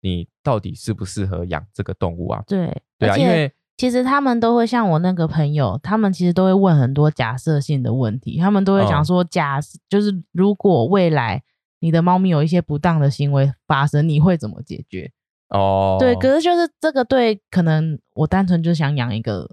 [0.00, 3.52] 你到底适不适合养这个动物啊，对，对啊，因为。
[3.82, 8.38] 其实他们都会像我那个朋友，他们其实都会问很多假设性的问题。
[8.38, 11.42] 他们都会讲说，假就是如果未来
[11.80, 15.10] 你的猫咪有一些不当的行为发生，你会怎么解决？
[15.48, 16.14] 哦，对。
[16.14, 19.50] 可是就是这个对，可能我单纯就想养一个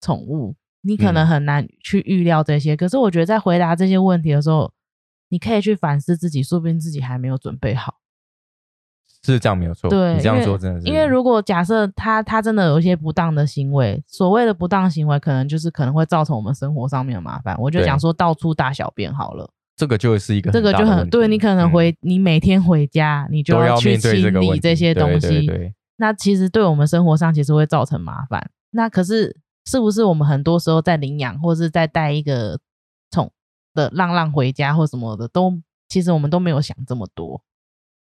[0.00, 2.76] 宠物，你可能很难去预料这些。
[2.76, 4.72] 可是我觉得在回答这些问题的时候，
[5.30, 7.96] 你可以去反思自己，说不定自己还没有准备好。
[9.32, 10.86] 是这样没有错，对你这样说真的是。
[10.86, 17.56] 因为如果假设他他真的有一些不当的行为，所谓的不当行为，可能就是可能会造成我们生活上面的麻烦。
[17.58, 28.50] 我就讲说到处大小便好了，这个就是一个这个就很对你可能回你每天回家你就要去清理这些东西，对那其实对我们生活上其实会造成麻烦。
[28.72, 32.58] 那可是是不是我们很多时候在领养或是在带一个
[33.10, 33.30] 宠
[33.72, 35.52] 的浪浪回家或什么的，都
[35.88, 37.40] 其实我们都没有想这么多。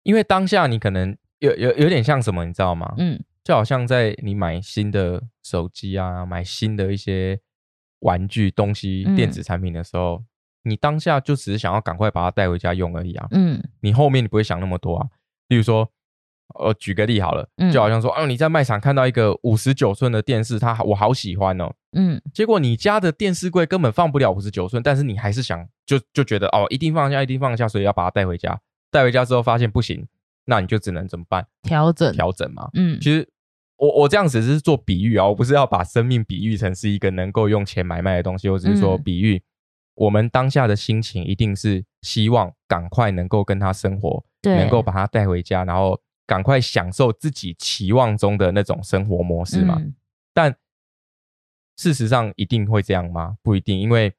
[0.02, 2.94] 因为当下你可能有有有点像什么，你知道吗？
[2.98, 7.38] 嗯，就好像在你买新的手机啊，买新的一些
[8.00, 10.22] 玩具东西、电子产品的时候，
[10.62, 13.26] 你当下就只是想要赶快把它带回家用而已啊。
[13.30, 15.06] 嗯，你后面你不会想那么多啊。
[15.48, 15.90] 例如说，
[16.58, 21.72] 呃，举个例好了，就好像说，哦，你在卖场看到一个五十九寸的电视，它我好喜欢哦。
[21.92, 28.60] 嗯，结果你家的电视柜根本放不了五十九寸，但是你还是想就就觉得哦，一定放下，一定放下，所以要把它带回家。
[28.90, 30.06] 带回家之后发现不行，
[30.44, 31.46] 那你就只能怎么办？
[31.62, 32.68] 调整调整嘛。
[32.74, 33.28] 嗯，其实
[33.76, 39.42] 我我这样子是做比喻啊，我不是要把生命比喻成是一个能够用钱买卖的东西，我只是说比喻
[39.94, 49.80] 我们当下的心情一定是希望赶快能够跟他生活，能够把他带回家，然后赶快享受自己期望中的那种生活模式嘛。
[50.32, 50.56] 但
[51.76, 53.36] 事实上一定会这样吗？
[53.42, 54.12] 不一定，因为。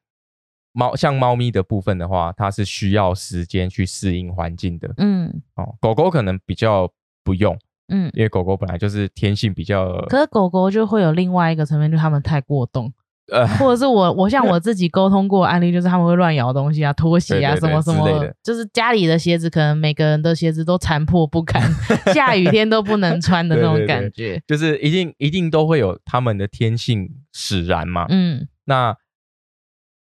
[0.72, 4.92] 猫像猫咪的部分的话，它是需要时间去适应环境的。
[4.98, 6.90] 嗯，哦，狗狗可能比较
[7.24, 7.58] 不用。
[7.92, 9.92] 嗯，因为狗狗本来就是天性比较。
[10.08, 12.92] 可是狗狗就会有另外一个层面，就是它们太过动。
[13.32, 21.62] 呃，或者是我我像我自己沟通过案例，就是他们会乱咬东西啊，拖鞋啊，什么什么的，就是家里的鞋子，可能每个人的鞋子都残破不堪，
[22.14, 24.40] 下雨天都不能穿的那种感觉。
[24.46, 28.06] 就是一定一定都会有他们的天性使然嘛。
[28.08, 28.96] 嗯，那。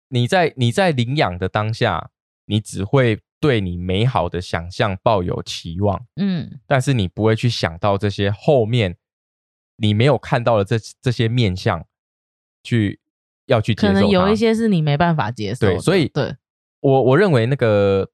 [0.09, 2.11] 你在你在领养的当下，
[2.47, 8.97] 你只会对你美好的想象抱有期望，嗯，但是你不会去想到这些后面
[9.77, 11.87] 你没有看到的这这些面相，
[12.62, 13.01] 去
[13.47, 13.92] 要去接受。
[13.92, 16.35] 可能有一些是你没办法接受，对，所以对
[16.81, 18.11] 我我认为那个。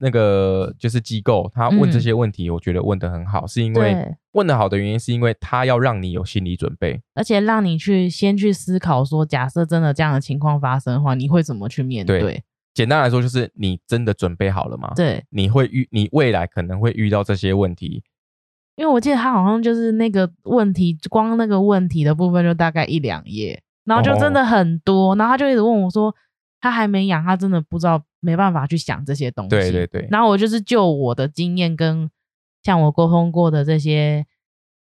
[0.00, 3.96] 那个就是机构，他问这些问题，我觉得问的很好，是因为
[4.32, 12.44] 问的好的原因，是因为他要让你有心理准备，而且让你去先去思考说，假设真的这样的情况发生的话，你会怎么去面对？
[12.74, 14.92] 简单来说，就是你真的准备好了吗？
[14.94, 18.04] 对，你会遇，你未来可能会遇到这些问题，
[18.76, 26.14] 因为我记得他好像就是那个问题，光那个问题的部分就大概一两页，然后就真的很多，然后他就一直问我说。
[26.60, 29.50] 他还没养，他真的不知道，没办法去想这些东西。
[29.50, 30.08] 对对对。
[30.10, 32.10] 然后我就是就我的经验跟
[32.62, 34.26] 像我沟通过的这些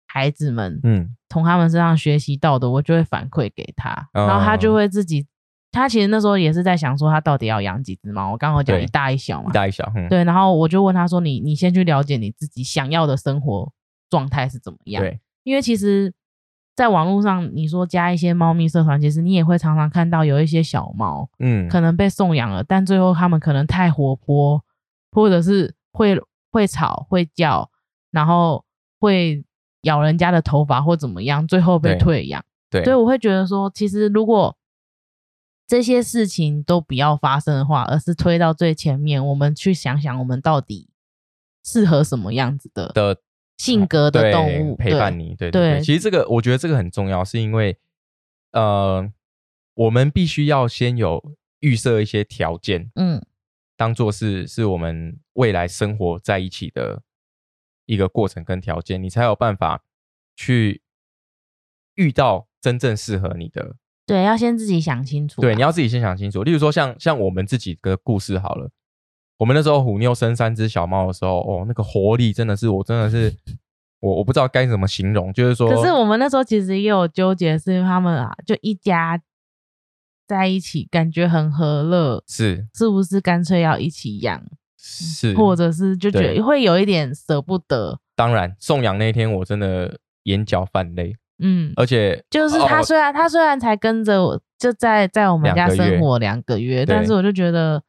[0.08, 5.28] 孩子们，嗯，从他们身上学习到的，我就会反馈给他，然后他就会自己，
[5.72, 8.32] 他其实那时候也是在想说，他到底要养几只猫。
[8.32, 10.24] 我刚好讲一大一小嘛，一大一小，对。
[10.24, 13.72] 然后我就问他说：“你你先去了解你自己想要的生活
[14.10, 16.14] 状态是怎么样？”对，因为其实。
[16.78, 24.64] 在网络上，你说加一些猫咪社团，其实你也会常常看到有一些小猫，嗯，可能被送养了，但最后它们可能太活泼，
[25.12, 27.72] 或者是会会吵会叫，
[28.12, 28.64] 然后
[29.00, 29.44] 会
[29.82, 32.46] 咬人家的头发或怎么样，最后被退养。
[32.70, 34.56] 对，所以我会觉得说，其实如果
[35.66, 40.88] 这些事情都不要发生的话，而是推到最前面，我们去想想，我们到底
[41.66, 43.18] 适合什么样子的的。
[43.58, 45.82] 性格的动物陪伴你，对对。
[45.82, 47.78] 其实这个我觉得这个很重要，是因为
[48.52, 49.12] 呃，
[49.74, 53.22] 我们必须要先有预设一些条件，嗯，
[53.76, 57.02] 当做是是我们未来生活在一起的
[57.86, 59.84] 一个过程跟条件，你才有办法
[60.36, 60.82] 去
[61.96, 63.76] 遇到真正适合你的。
[64.06, 65.42] 对，要先自己想清楚。
[65.42, 66.44] 对，你要自己先想清楚。
[66.44, 68.70] 例如说，像像我们自己的故事好了。
[69.38, 73.32] 我们那时候虎妞生三只小猫的时候，哦，那个活力真的是，我真的是，
[74.00, 79.22] 我我不知道该怎么形容，就是说，可是我们那时候其实也有纠结，是因为他们啊，就一家
[80.28, 84.42] 在一起，感觉很和乐，是是不是干脆要一起养？
[84.76, 88.00] 是，或者是就觉得会有一点舍不得。
[88.16, 97.84] 当然，送养那天我真的眼角泛泪，嗯，而且就是他虽然他虽然才跟着我，就在在我们家生活两个月，但是我就觉得。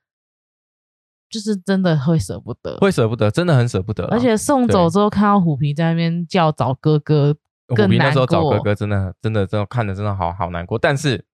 [1.30, 4.04] 就是真的会舍不得，会舍不得，真的很舍不得。
[4.06, 7.36] 而且送走之后，看到虎皮在那边叫找哥哥，
[7.68, 10.78] 虎皮那时候找哥哥，真的真的真的看的真的好好难过。
[10.78, 11.26] 但是，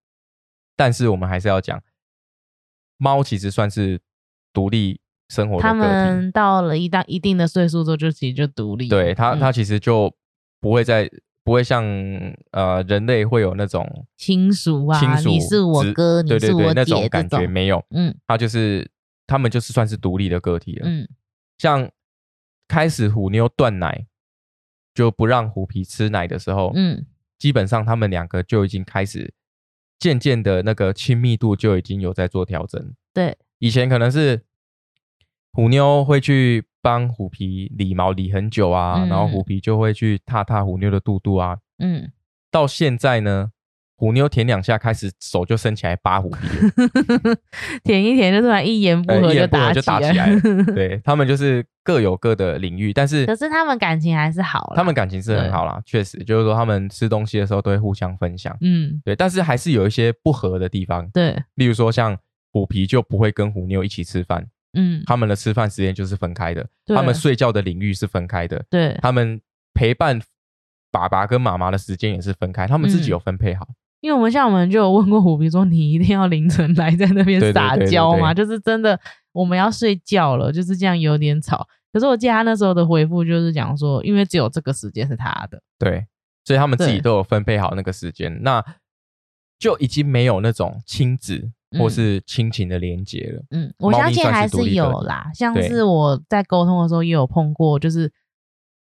[0.77, 1.81] 但是我们还是要讲，
[2.97, 4.01] 猫其实算是
[4.53, 5.63] 独立生活的。
[5.63, 8.89] 他们到了一到一定的岁数之后，就其实就独立。
[8.89, 10.13] 对它，它其实就
[10.61, 11.09] 不会再
[11.45, 11.85] 不会像
[12.51, 17.85] 呃人类会有那种亲属啊，亲属你是我哥，你是我姐那种感觉没有。
[17.91, 18.91] 嗯，它就是。
[19.27, 20.89] 他们就是算是独立的个体了。
[20.89, 21.09] 嗯，
[21.59, 21.91] 像
[22.69, 24.07] 开始虎妞断奶
[24.95, 27.07] 就不让虎皮吃奶的时候，嗯，
[27.39, 29.33] 基本上他们两个就已经开始
[29.99, 32.95] 渐渐的那个亲密度就已经有在做调整。
[33.13, 34.45] 对，以前可能是
[35.53, 41.59] 虎妞会去帮虎皮理毛理很久啊，然后虎皮就会去踏踏虎妞的肚肚啊。
[41.79, 42.13] 嗯，
[42.51, 43.53] 到现在呢。
[44.05, 46.47] 虎妞舔两下，开始手就伸起来扒虎皮，
[47.83, 50.29] 舔一舔就突然一言不合就打就打起来。
[50.29, 50.41] 了。
[50.77, 58.55] 对他们就是各有各的领域，但是可是他们感情还是好，他们感情是很好啦，确实就是说他们吃东西的时候都会互相分享。
[58.61, 61.09] 嗯，对，但是还是有一些不合的地方。
[61.09, 62.15] 对，例如说像
[62.53, 69.41] 虎皮就不会跟虎妞一起吃饭，嗯，他们的吃饭时间就是分开的，他们睡觉的领域是分开的，对，他们
[69.73, 70.21] 陪伴
[70.93, 73.67] 爸爸跟妈妈的时间也是分开，他们自己有分配好。
[74.05, 78.35] 因为我们像我们就有问过虎皮说，你一定要凌晨来在那边撒娇嘛？
[78.35, 79.01] 就是真的
[79.33, 81.67] 我们要睡觉了，就是这样有点吵。
[81.91, 86.05] 可是我记得他那时候的回复就是讲说，因为只有这个时间是他的，对，
[86.45, 88.63] 所以他们自己都有分配好那个时间，那
[89.59, 93.43] 就已经没有那种亲子或是亲情的连接了。
[93.53, 98.13] 嗯，我相信还是有啦，像是我在沟通的时候也有碰过，就是。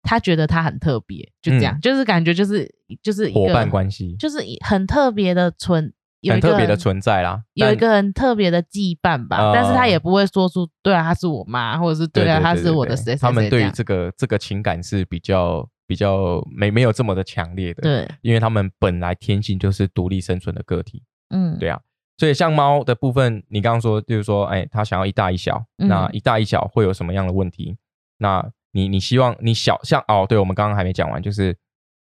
[0.03, 2.69] 他觉得他很特别，就这样，就是感觉就是
[3.03, 5.93] 就是伙伴关系，就是很特别的存，
[6.29, 9.53] 很特别的存在啦，有一个很特别的羁绊吧。
[9.55, 13.21] 但是他也不会说出对啊，他是我妈，或者是对啊，他是我的谁谁谁。
[13.21, 21.81] 他们对于这个这个情感是比较比较没没有这么的强烈的，对，因为他们本来天性就是独立生存的个体，嗯，对啊。
[22.19, 27.77] 所以像猫的部分，你刚刚说就是说，哎，他想要一大一小，那一大一小会有什么样的问题？
[28.19, 31.57] 那你你希望你小像哦，对，我们刚刚还没讲完，就是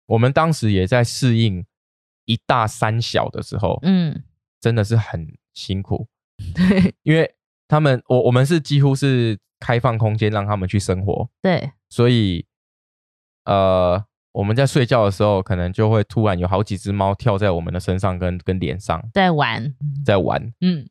[0.06, 1.66] 我们当时也在适应
[2.26, 4.24] 一大三小的时候，嗯，
[4.62, 6.08] 真的是很辛苦，
[6.56, 7.30] 对，因为
[7.68, 12.46] 他们我我们是几乎是开放空间让他们去生活，对，所以
[13.44, 20.88] 呃我们在睡觉的时候，可能就会突然有好几只猫跳在我们的身上跟跟脸上，在玩，在玩，嗯，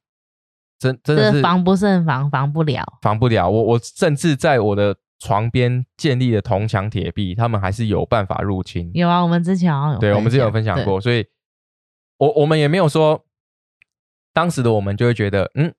[0.79, 4.95] 真真的是防不胜防，防不了，防不了，我我甚至在我的。
[5.21, 8.91] 床边建立的铜墙铁壁，他们还是有办法入侵。
[8.95, 11.25] 有啊，我们之前好像有，对，我们之前有分享过，所以，
[12.17, 13.25] 我我们也没有说，
[14.33, 15.73] 当时的我们就会觉得，嗯，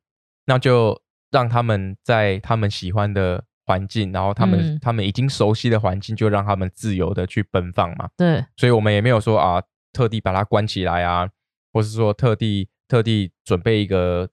[0.45, 1.01] 那就
[1.31, 8.07] 让他们在他们喜欢的环境，然后他们他们已经熟悉的环境，就让他们自由的去奔放嘛。
[8.15, 11.27] 对，所以我们也没有说啊，特地把它关起来啊，
[11.73, 14.29] 或是说特地特地准备一个。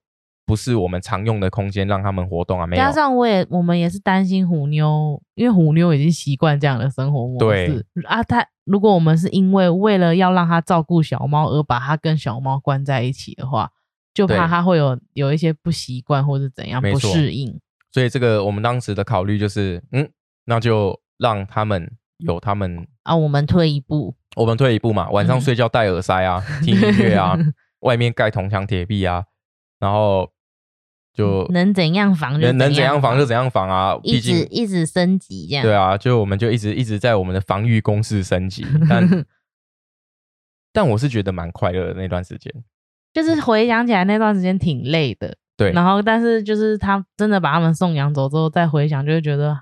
[0.48, 2.82] 不是我们常用的空间让他们活动啊，没有。
[2.82, 7.84] 加上我也，我们也是担心虎妞，因为虎妞已经习惯这样的生活模式。
[8.06, 13.70] 啊，他如果我们是因为为了要让他照顾小猫而把他跟小猫关在一起的话，
[14.14, 17.60] 就怕他会有有一些不习惯或者怎样不适应。
[17.92, 20.08] 所以这个我们当时的考虑就是，嗯，
[20.46, 27.36] 那就让他们有他们啊，我们退一步，我们退一步嘛，晚上睡觉戴耳塞啊，听音乐啊，
[27.80, 29.24] 外面盖铜墙铁壁啊，
[29.78, 30.30] 然后。
[31.14, 33.98] 就能怎样防就能怎样防就怎样防啊！
[34.02, 35.64] 一直一直升级这样。
[35.64, 38.64] 对啊，就我们就一直一直在我们的防御攻势升级。
[38.88, 39.26] 但
[40.72, 42.52] 但我是觉得蛮快乐的那段时间。
[43.12, 45.36] 就是回想起来那段时间挺累的。
[45.56, 45.72] 对。
[45.72, 49.58] 然后，但是就是他真的把他们送养走之后，再回想就会觉得，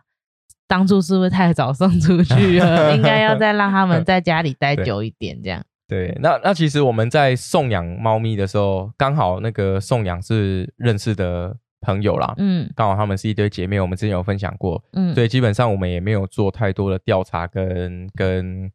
[0.66, 2.92] 当初是不是太早送出去了？
[2.94, 5.64] 应该要再让他们在家里待久一点这样。
[5.88, 18.68] 对，那那其实我们在送养猫咪的时候，刚好那个送养是认识的朋友啦，嗯，刚好他们是一堆姐妹，我们之前有分享过，嗯，所以基本上我们也没有做太多的调查，跟跟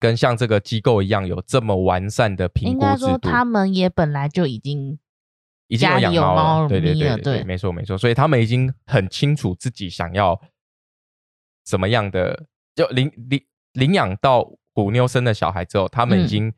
[0.00, 3.28] 跟像这个机构一样有这么完善的评估制度。
[3.28, 4.98] 他们也本来就已经
[5.66, 10.40] 已经有养猫了，对对对对，没错没错，所以他们已经很清楚自己想要
[11.66, 13.38] 什么样的，就领领
[13.74, 14.50] 领养到。
[14.78, 16.52] 虎妞生了小孩之后，他们已经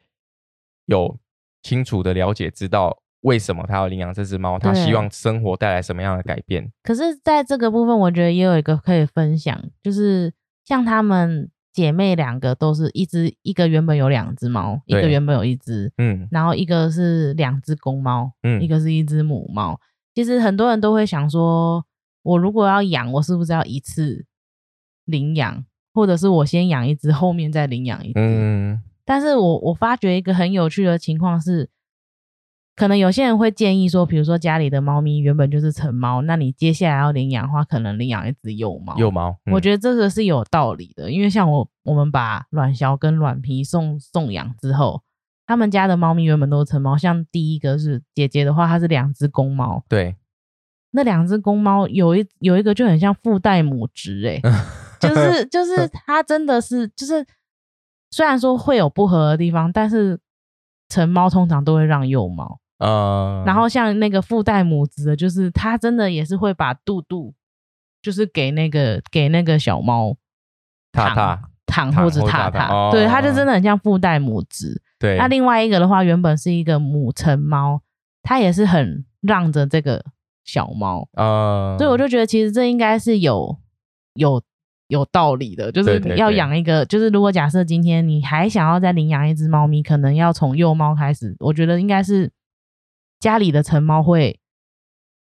[0.84, 1.18] 有
[1.62, 6.70] 清楚的了解，知道为什么他要领养这只猫，他希望生活带来什么样的改变。
[6.82, 10.30] 可是，在这个部分，我觉得也有一个可以分享，就是
[10.66, 19.80] 像他们姐妹两个都是一只，一个原本有两只猫，一个原本有一只，嗯，然后一个是两只公猫，嗯，一个是一只母猫。
[20.14, 21.82] 其实很多人都会想说，
[22.22, 24.26] 我如果要养，我是不是要一次
[25.06, 25.64] 领养？
[25.92, 28.20] 或者是我先养一只，后面再领养一只。
[28.20, 31.68] 嗯，但是我我发觉一个很有趣的情况是，
[32.76, 38.96] 可能有些人会建议说，比如说家里的猫咪原本就是成猫，那你接下来要领养的话，可能领养一只幼猫。
[38.96, 45.02] 幼猫，我觉得这个是有道理的，因为像我我们把卵小跟卵皮送送养之后，
[45.46, 49.84] 他们家的猫咪原本都是成猫，像第一个是姐姐的话，它是两只公猫。
[49.88, 50.16] 对。
[50.92, 54.50] 那两只公猫有一有一个就很像父代母职，哎，
[55.00, 57.24] 就是就是 它真的是就是
[58.10, 60.20] 虽然说会有不合的地方，但是
[60.88, 67.34] 成猫通常都会让幼猫，嗯，然后像那个附带母子的，就是它真的也是会把肚肚
[68.02, 70.16] 就是给那个给那个小猫
[70.92, 74.82] 躺躺或者踏踏，对，它就真的很像附带母子。
[74.98, 77.80] 对，那另外一个的话，原本是一个母成猫，
[78.22, 80.04] 它也是很让着这个。
[80.42, 83.56] 小猫啊，所以我就觉得其实这应该是有
[84.14, 84.42] 有
[84.90, 92.30] 有道理的，就是要养一个，就是如果假设今天你还想要再领养一只猫咪，可能要从幼猫开始，我觉得应该是
[93.18, 94.38] 家里的成猫会。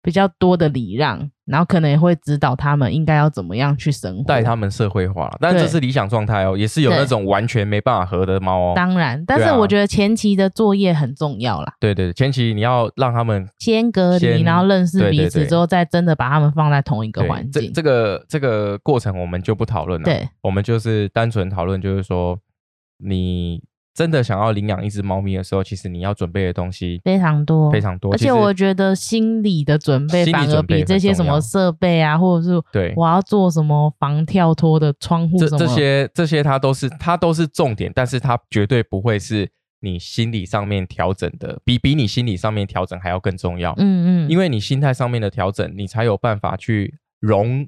[0.03, 5.31] 比较多的礼让，然后可能也会指导他们应该要怎么样去生活，带他们社会化。
[5.41, 8.73] 但这是理想状态哦，也是有那种完全没办法合的猫哦。
[8.77, 11.75] 当然，但是我觉得前期的作业很重要啦。
[11.81, 17.63] 对对，前期你要让他们先隔离，然后认识彼此之后，再真的把他们放在同一个环境。
[17.63, 20.05] 这这个这个过程我们就不讨论了。
[20.05, 22.39] 对，我们就是单纯讨论，就是说
[22.99, 23.63] 你。
[23.93, 28.13] 真的想要领养一只猫咪的时候，其实你要准备的东西非常多，非常多。
[28.13, 43.75] 而且我觉得心理的准备反而比这些什么设备啊，或者是对我要做什么防跳脱的窗户，这这些这些它都是它都是重点，但是它绝对不会是你心理上面调整的，比比你心理上面调整还要更重要。
[43.79, 47.67] 嗯嗯，因为你心态上面的调整，你才有办法去融，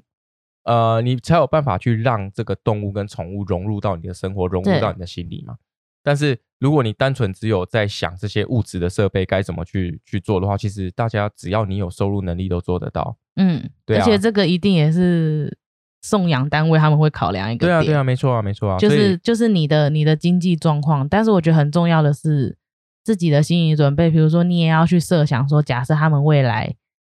[0.63, 5.55] 呃，你才有办法去让这个动物跟宠物融入到你的生活，融入到你的心里嘛。
[6.03, 13.17] 但是如果你单纯只有在想这些物质的设备该怎么去去做的话，其实大家只要你有收入能力都做得到。
[13.37, 14.01] 嗯，对啊。
[14.01, 15.57] 而且这个一定也是
[16.01, 17.67] 送养单位他们会考量一个。
[17.67, 18.77] 对啊，对啊，没错啊，没错啊。
[18.77, 22.55] 就是就是你的你的经济状况，但是我觉得很重要的是
[23.03, 24.09] 自己的心理准备。
[24.09, 26.75] 比如说你也要去设想说，假设他们未来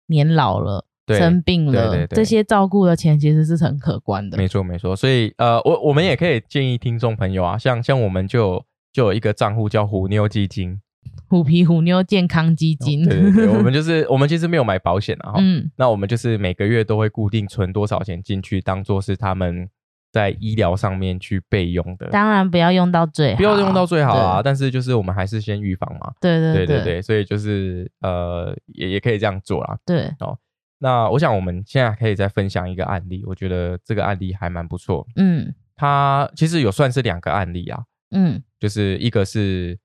[0.06, 4.38] 年老了、生病了，这些照顾的钱其实是很可观的。
[4.38, 4.94] 没错，没错。
[4.96, 8.64] 所以呃，我我们也可以建议听众朋友啊，像像我们就。
[8.94, 10.80] 就有一个账户叫虎妞基金，
[11.28, 13.04] 虎皮虎妞健康基金。
[13.04, 19.68] 对对对，我们就是 我们其实没有买保险啊，嗯，那我们就是每个月都会固定存多少钱进去，当做是他们
[20.12, 22.06] 在医疗上面去备用的。
[22.10, 26.12] 当然不要用到最好，不要用到最好啊，但是就是我们还是先预防嘛。
[26.20, 29.76] 对对对对对，所以就是呃，也也可以这样做啦。
[29.84, 30.38] 对哦，
[30.78, 35.04] 那我想我们现在可以再分享一个案例，我觉得这个案例还蛮不错。
[35.16, 37.82] 嗯，它其实有算是两个案例啊。
[38.14, 39.78] 嗯，就是一个是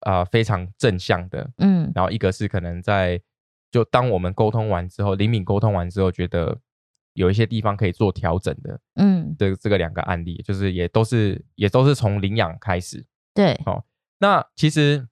[0.00, 3.20] 啊非常正向的，嗯，然后一个是可能在
[3.70, 6.60] 就当我们沟通完之后，灵敏沟通完之后，觉得
[7.14, 13.84] 有一些地方可以做调整的，嗯，的这个两个案例，就是也都是也都是从领养开始，对，哦，
[14.18, 15.08] 那其实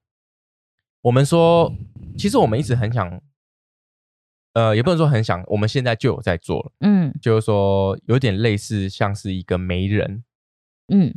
[1.01, 1.72] 我们说，
[2.18, 3.20] 其实我们一直很想，
[4.55, 10.24] 呃，也不能说很想，我们现在就有在做了，嗯，就是说有点类似像是一个媒人，
[10.88, 11.14] 嗯。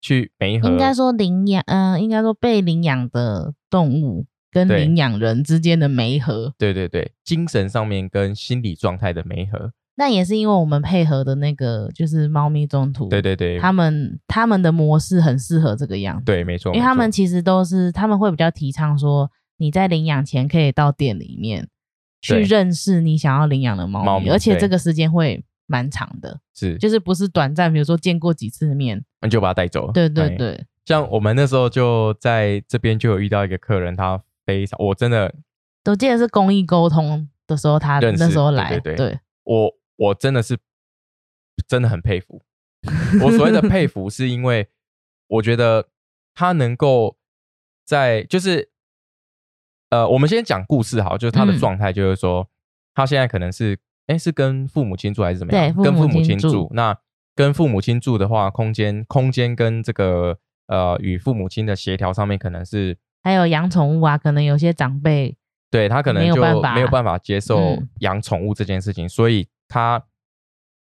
[0.00, 9.72] 去媒合，应该说领养，嗯，应该说被领养的动物跟领养人之间的媒合，对对对，精神上面跟心理状态的媒合。
[9.96, 21.68] 那也是因为我们配合的那个就是猫咪中途，对对对，他们他们的模式很适合这个样子，对，没错，因为他们其实都是他们会比较提倡说你在领养前可以到店里面
[22.20, 25.44] 去认识你想要领养的猫咪，而且这个时间会。
[25.70, 29.92] 蛮长的，是就是不是短暂，比如说见过几次面，你就把他带走。
[29.92, 35.34] 对对对，像我们那时候就在这边就有遇到一个客人，他非常，我真的，
[35.84, 40.58] 都记得是公益沟通的时候，他那时候来，对对，我我真的是
[41.68, 42.42] 真的很佩服。
[43.22, 44.68] 我所谓的佩服，是因为
[45.26, 45.88] 我觉得
[46.34, 47.18] 他能够
[47.84, 48.70] 在，就是
[49.90, 52.48] 呃，我们先讲故事好，就是他的状态，就是说
[52.94, 53.78] 他现在可能是。
[54.08, 55.74] 哎，是跟父母亲住还是怎么样？
[55.82, 56.68] 跟父母亲住。
[56.74, 56.96] 那
[57.34, 60.36] 跟父母亲住的话，空间空间跟这个
[60.66, 65.36] 呃与父母亲的协调上面，可能是还有养宠物啊，可能有些长辈
[65.70, 66.40] 对他可能就
[66.74, 70.02] 没有办法接受养宠物这件事情，所以他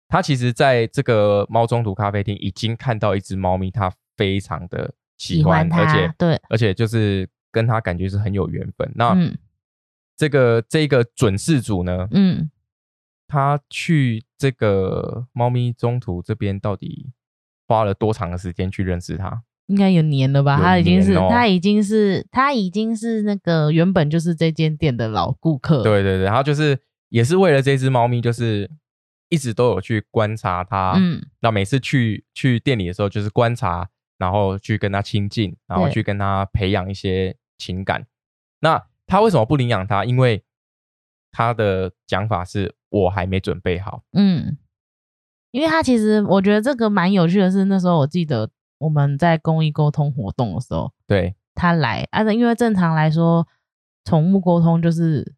[0.09, 8.91] 他其实在这个猫中途咖啡厅已经看到一只猫咪，他非常的喜欢，而且对，而且就是跟他感觉是很有缘分。
[8.95, 9.15] 那
[10.17, 12.49] 这个这个准事主呢，嗯。
[13.31, 17.13] 他去这个猫咪中途这边到底
[17.69, 19.43] 花了多长的时间去认识它？
[19.67, 20.59] 应该有年了吧？
[20.61, 25.85] 他已经是他已经是他已经是那个原本就是这间店的老顾客。
[25.85, 26.77] 对对对，然后就是
[27.09, 28.69] 也是为了这只猫咪，就是
[29.29, 30.95] 一直都有去观察它。
[30.97, 38.05] 嗯，那每次去去店里的时候，就是观察，然后去跟它亲近，然后去跟它培养一些情感。
[38.61, 40.05] 那他为什么不领养它？
[40.05, 40.43] 因为
[41.33, 44.03] 他的讲法是我还没准备好。
[44.13, 44.57] 嗯，
[45.51, 53.47] 因为他其实我觉得这个蛮有趣的是，那时候我记得我们在公益沟通活动的时候，对他来，啊，因为正常来说，
[54.05, 55.35] 宠物沟通就是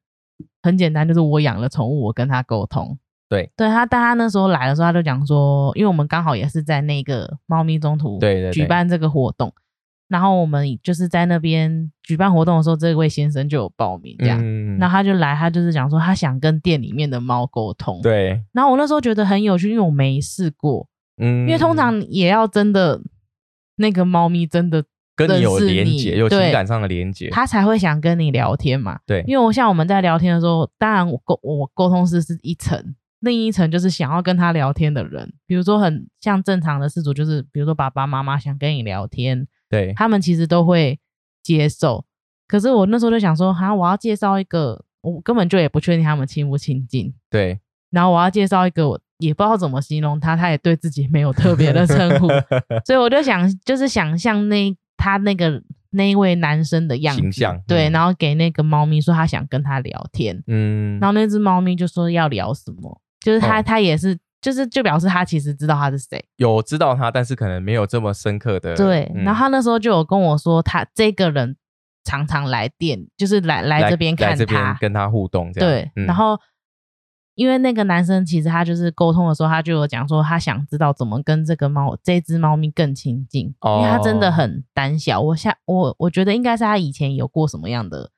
[0.63, 2.99] 很简单，就是我养了宠物，我跟他沟通。
[3.29, 9.53] 对，对他，但他那时候来的时候，他就讲说，因为我们刚好也是在那个猫咪中途对举办这个活动，
[10.13, 14.39] 然后我们就是在那边举办活动的时候，这位先生就有报名这样，
[14.77, 17.99] 然后他就来，他就是讲说他想跟店里面的猫沟通。
[18.03, 20.87] 对，然后我那时候觉得很有趣，因为我没试过，
[21.17, 23.01] 嗯，因为通常也要真的
[23.77, 24.85] 那个猫咪真的
[25.17, 29.01] 跟你有连接，有情感上的连接，他才会想跟你聊天嘛。
[29.07, 32.95] 对，因为我像我们在聊天的时候，当然我沟我沟通是是一层。
[33.21, 41.01] 另一层就是想要跟他聊天的人，比如说很像正常的事主，就是比如说爸爸妈妈想跟你聊天，对他们其实都会
[41.43, 42.05] 接受。
[42.47, 47.13] 可是我那时候就想说，哈，我要介绍一个，我根本就也不确定他们亲不亲近。
[47.31, 47.59] 对，
[47.91, 52.29] 然后我要介绍一个，我也不知道怎么形容他，他也对自己没有特别的称呼，
[52.85, 57.23] 所以我就想，就是想象那他那个那一位男生的样子，
[57.67, 63.01] 对，然后给那个猫咪说他想跟他聊天，嗯，然后那只猫咪就说要聊什么。
[63.25, 68.75] 就是他，他也是，就是就表示他其实知道他是谁，有知道他，但是可能没有这么深刻的。
[68.75, 71.57] 对，然后他那时候就有跟我说，他这个人
[72.03, 75.71] 常常来店，就是来来这边看他，跟他互动这样。
[75.71, 76.37] 对，然后
[77.37, 85.21] 因为那个男生其实他就是沟通的时候，他就有讲说，他想知道怎么跟这个猫这只猫咪更亲近，因为他真的很胆小。
[85.21, 88.11] 我下我我觉得应该是他以前有过什么样的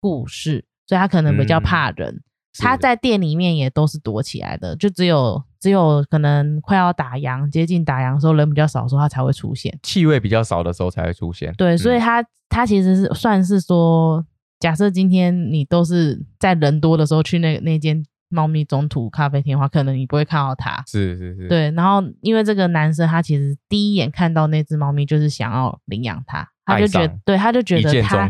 [0.00, 2.24] 故事，所以他可能比较怕人。
[2.58, 11.52] 他在店里面也都是躲起来的，就只有只有可能快要打烊、接近打烊的时候，人比较少的时候，他才会出现，气味比较少的时候才会出现。
[11.56, 14.24] 对，所以他他其实是算是说，
[14.60, 20.82] 假设今天你都是在人多的时候去那那间猫咪中途咖啡厅的话，可能你不会看到他。
[20.86, 21.48] 是是是。
[21.48, 28.28] 对，然后因为这个男生他其实第一眼看到那只猫咪就是想要领养它，他就觉得，对，他就觉得他。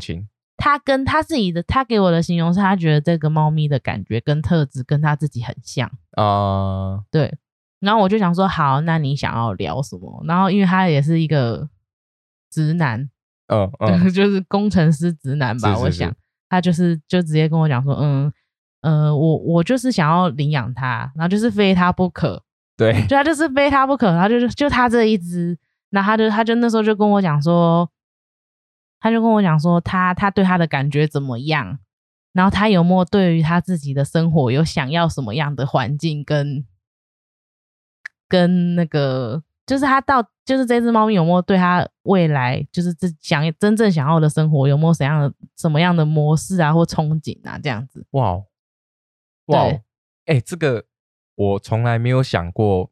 [0.57, 7.01] 他跟他自己的，他给我的形容是他觉得这个猫咪的感觉跟特质跟他自己很像啊。
[7.11, 7.37] 对，
[7.79, 10.25] 然后我就想说，好，那你想要聊什么？
[10.27, 11.69] 然后因为他也是一个
[12.51, 13.09] 直男，
[13.49, 15.77] 嗯 嗯，就是工程师直男吧。
[15.79, 16.11] 我想
[16.49, 18.33] 他就是就直接跟我讲说，嗯
[18.81, 22.43] 呃，我我就是想要领养它，然后就是非他不可。
[22.79, 25.59] 对，就他就是非他不可，然后就是就他这一只，
[25.91, 27.87] 那他就他就那时候就跟我讲说。
[28.99, 31.79] 他就跟我讲说，他他对他的感觉怎么样，
[32.33, 36.67] 然后他有没有对于他自己的生活有想要什么样的环境，跟
[38.27, 48.05] 跟那个就是他到就是这只猫咪有没有对他未来就是这想真正想要的生活有没有怎样的什么样的模式啊或憧憬啊这样子？
[48.11, 48.43] 哇
[49.47, 49.69] 哇，
[50.25, 50.85] 哎，这个
[51.37, 52.91] 我从来没有想过，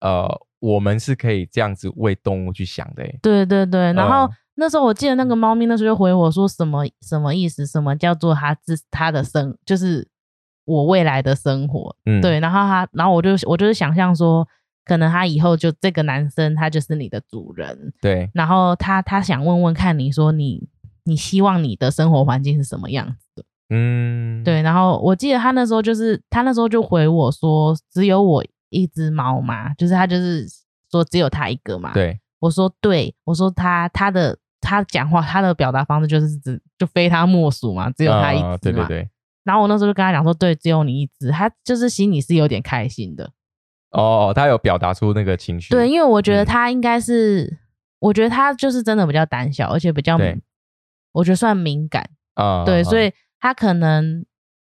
[0.00, 0.28] 呃，
[0.58, 3.04] 我们是可以这样子为动物去想的。
[3.22, 4.32] 对对对，然后。
[4.60, 7.64] 那时候我记得那个猫咪那时候就回我说什么什么意思？
[7.64, 10.08] 什么叫做它自它的生就是
[10.64, 11.94] 我未来的生活？
[12.06, 12.40] 嗯，对。
[12.40, 14.44] 然后他，然后我就我就是想象说，
[14.84, 17.92] 可能他以后就这个男生他就是你的主人。
[18.00, 18.28] 对。
[18.34, 20.68] 然后他他想问问看你说你
[21.04, 23.44] 你希望你的生活环境是什么样子的？
[23.70, 24.60] 嗯，对。
[24.62, 30.44] 然后我记得他那时候就是他那时候就回我说只有我一只猫嘛，就是他就是
[30.90, 31.94] 说只有他一个嘛。
[31.94, 32.18] 对。
[32.40, 34.36] 我说对，我说他他的。
[34.60, 38.58] 他讲话，他的表达方式就是只就非他莫属嘛，只有他一只嘛。
[38.58, 39.08] 对对对。
[39.44, 41.30] 然后我那时候就跟他讲说，对，只有你一只。
[41.30, 43.30] 他就是心里是有点开心的。
[43.90, 45.70] 哦，他有表达出那个情绪。
[45.70, 47.58] 对，因为我觉得他应该是，
[48.00, 50.18] 我觉得他就是真的比较胆小，而且比较，
[51.12, 52.64] 我觉得算敏感啊。
[52.66, 54.26] 对，所以他可能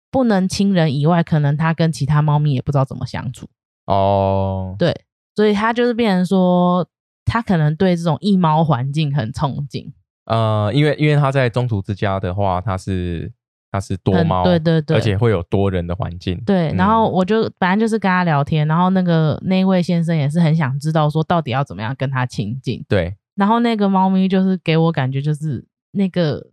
[0.09, 3.47] 不能亲人以外，可能他跟其他猫咪也不知道怎么相处。
[3.85, 4.75] 哦。
[4.79, 4.95] 对，
[5.35, 6.87] 所以他就是变成说。
[7.29, 9.91] 他可能对这种一猫环境很憧憬，
[10.25, 13.31] 呃，因为因为他在中途之家的话，他是
[13.71, 16.73] 他是多猫，对对对，而且会有多人的环境，对。
[16.75, 23.15] 然后我就反正就是跟他聊天，然后那个那位先生也是很想知道说到底要怎么样跟他亲近，对。
[23.35, 26.47] 然后那个猫咪就是给我感觉就是那个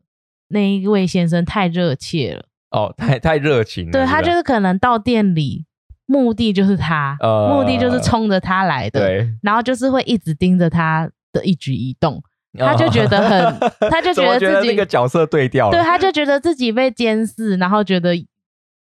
[0.49, 5.66] 那一位先生太热切了，哦，太太热情了，对他就是可能到店里。
[6.07, 9.01] 目的就是他，目的就是冲着他来的，
[9.43, 12.23] 然后就是会一直盯着他的一举一动，
[12.59, 13.59] 他就觉得很，
[13.91, 18.15] 他就觉得自己那个角色对调了，对，他就觉得自己被监视，然后觉得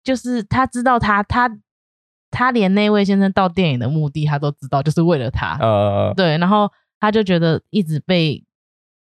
[0.04, 1.50] 就是他知道他他
[2.30, 6.70] 他连那位先生到电影的目的他都知道，就是为了他，呃，对，然后
[7.00, 8.44] 他就觉得一直被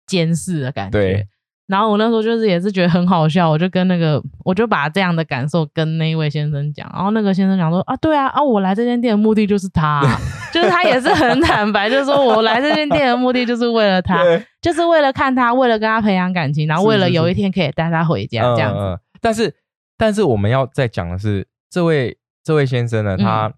[0.06, 1.28] 监视的感觉，
[1.68, 10.02] 然后我那时候就是也是觉得很好笑，我就跟那个我就把这样的感受跟那一位先生讲，然后那个先生讲说啊，对啊啊，我来这间店的目的就是他，
[10.54, 14.24] 就是他也是很坦白，就是说我来这间店的目的就是为了他，
[14.62, 19.00] 就是为了看他，为了跟他培养感情，然后为了有一天可以带他回家这样子。
[19.20, 19.54] 但是
[19.98, 23.52] 但是我们要再讲的是，这位这位先生呢，他。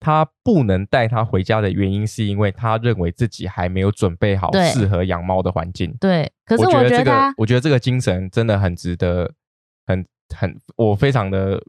[0.00, 5.94] 他不能带他回家的原因，是因为他认为自己还没有准备好适合养猫的环境。
[6.00, 9.30] 对，可是我觉得这个，我觉得这个精神真的很值得，
[9.86, 11.62] 很很，我非常的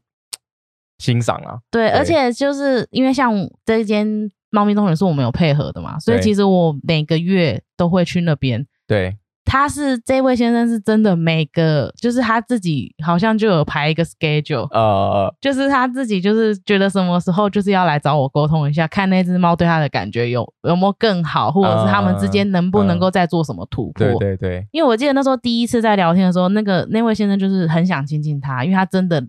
[0.97, 1.59] 欣赏啊。
[1.69, 4.07] 对，而且就是因为像这间
[4.49, 8.65] 猫咪动物园是我们有配合的嘛，所以其实我每个月都会去那边。
[8.87, 9.17] 对。
[9.51, 24.07] 他是这位先生是真的，每个就是他自己好像就有排一个 schedule，呃，就是他自己就是觉得什么时候就是要来找我沟通一下，看那只猫对他的感觉有有没有更好，或者是他们之间能不能够再做什么突破。
[24.07, 29.21] 对对对，因为我记得那时候第一次在聊天的时候，那个那位先生就是很想亲近他，因为他真的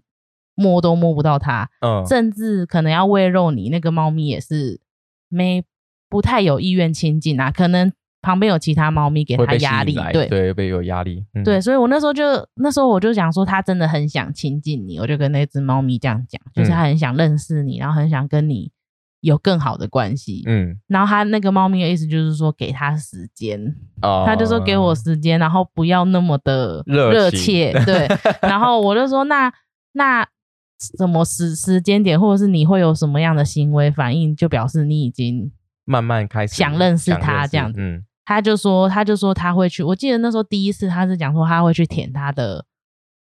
[0.54, 4.80] 摸都摸不到他，嗯，甚至可能要喂肉你，那个猫咪也是
[5.28, 5.64] 没
[6.08, 7.92] 不太有意愿亲近啊，可能。
[8.22, 10.28] 旁边有其他猫咪给他压力，对。
[10.28, 12.22] 对，被有压力，对，所以我那时候就
[12.54, 18.70] 那时候我就想说，他真的很想亲近你，我就跟那只猫咪这样讲，就是他很想认识你，然后很想跟你
[19.20, 28.06] 有更好的关系，嗯，然后他那个猫咪的意思就是说给他时间，他就说给我时间，然后不要那么的热切， 对，
[28.40, 29.52] 然后我就说那
[29.92, 30.24] 那
[30.98, 35.50] 什么时时间点，或者是你会有什么样的行为反应，就表示你已经
[35.84, 38.04] 慢慢开始想认识他这样子，嗯。
[38.24, 39.82] 他就说，他就说他会去。
[39.82, 42.64] 我记得那时候第一次，他是讲说他会去舔他的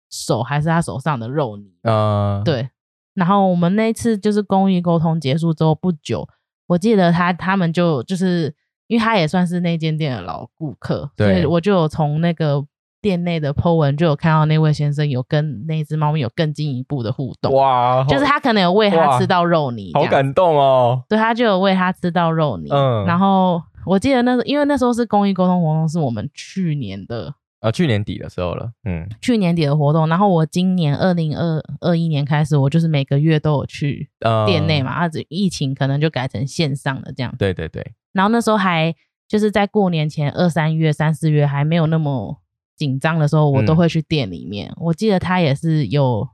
[0.10, 1.72] 手，还是他手上的肉泥。
[1.84, 2.70] 嗯，对。
[3.14, 6.28] 然后我们那次就是公益沟通结束之后不久，
[6.68, 8.54] 我记得他他们就就是
[8.88, 12.66] 因为他也算是那间店的老顾客，所以我就有从那个
[13.02, 17.54] 店内的 po 文就有看到那位先生有跟那只猫咪有更进一步的互动。
[17.54, 21.04] 哇，就是他可能有喂它吃到肉泥，好感动哦。
[21.08, 22.70] 对，他就有喂它吃到肉泥。
[22.70, 23.62] 嗯，然后。
[23.86, 30.08] 我记得那时，因为那时候是公益沟通活动，是我们去年的，呃，去年底的时候了，嗯，去年底的活动。
[30.08, 34.10] 然后我今年二零二二一年开始，我就是每个月都有去
[34.46, 37.34] 店内嘛，啊，疫情可能就改成线上的这样。
[37.38, 37.94] 对对对。
[38.14, 38.94] 然后那时候还
[39.28, 42.42] 就是在过年前二三月、三四月还没有那么
[42.76, 44.74] 紧张的时候，我都会去店里面。
[44.78, 46.28] 我记得他也是有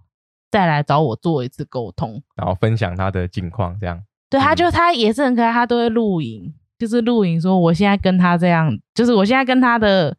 [0.51, 4.03] 再来找我做一次沟通，然后分享他的近况，这样。
[4.29, 6.53] 对，他就他也是很可爱，他都会录影。
[6.77, 10.15] 就是录影说，我现在跟他这样，就是我现在跟他的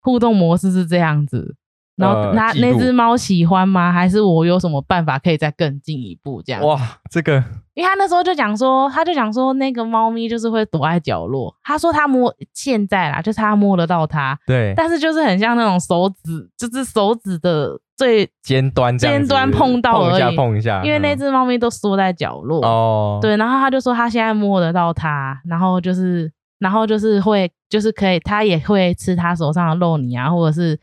[0.00, 1.56] 互动模式是这样子。
[1.96, 3.92] 然后那那只猫喜欢吗？
[3.92, 6.60] 还是我有什么办法可以再更进一步这样？
[6.66, 6.76] 哇，
[7.08, 7.34] 这个，
[7.74, 11.54] 因为他那时候就讲说，他就讲说那个猫咪就是会躲在角落。
[11.62, 23.18] 他说他摸现在啦，就是他摸得到它，对，但是就是很像那种手指，就是手指的最尖端，尖端碰到而已，碰一下，因为那只猫咪都缩在角落哦。
[23.20, 30.78] 对，然后他就说他现在摸得到它，然后就是，然后就是会，就是可以，它也会吃他手上的肉泥啊，或者是。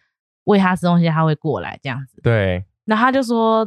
[0.45, 2.19] 喂它吃东西，它会过来这样子。
[2.23, 3.65] 对，然后他就说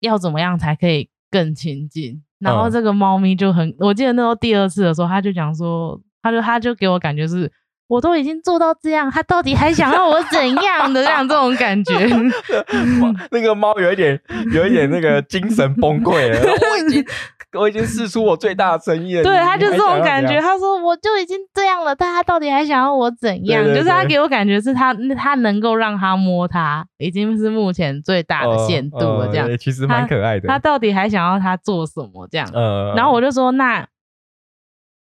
[0.00, 2.20] 要怎么样才可以更亲近。
[2.40, 7.50] 然后这个猫咪就很，我记得那时候第二次的时候，他就讲说，他就他就给我感觉是，
[7.88, 11.94] 我都已经做到这样，他到底还想要我怎样的 这样这种感觉。
[13.30, 14.20] 那个猫有一点
[14.52, 17.04] 有一点那个精神崩溃了， 我已经。
[17.52, 19.22] 我已经试出我最大的诚意了。
[19.22, 23.64] 对他就这种感觉，他说我就已经这样了，但他到底还想要我怎样？
[23.72, 29.28] 就是他给我感觉是他他能够让他摸他，已经是目前最大的限度了。
[29.28, 30.46] 这样其实蛮可爱的。
[30.48, 32.28] 他到底还想要他做什么？
[32.30, 32.46] 这样。
[32.94, 33.86] 然后我就说，那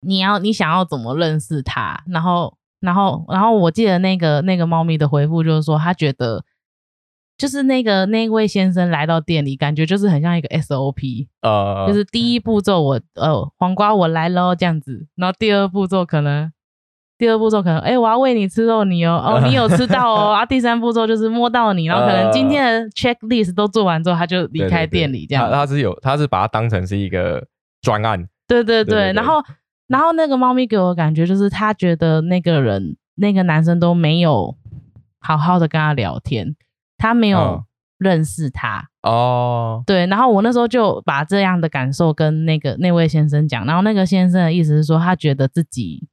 [0.02, 2.04] 你要你想要怎么认识他？
[2.08, 6.44] 然后然后然后我记得那个那个猫咪的回复就是说，他觉得。
[7.36, 16.52] 就是那个那位先生来到店里，感觉就是很像一个 SOP，呃，就是第一步骤我呃黄瓜我来喽这样子，然后第二步骤可能
[17.18, 27.44] 第二步骤可能哎我要喂你吃肉你哦哦 你有吃到哦啊第三步骤就是摸到你，然后可能今天的 checklist 都做完之后他就离开店里这样，他是有他是把它当成是一个
[27.82, 29.42] 专案，对对对，然后
[29.94, 34.56] 然后那个猫咪给我感觉就是他觉得那个人那个男生都没有
[35.20, 36.56] 好好的跟他聊天。
[36.96, 37.62] 他没有
[37.98, 46.08] 认识他哦，对，然后我那时候就把这样的感受跟那个那位先生讲，然后那个先生的意思是说，他觉得自己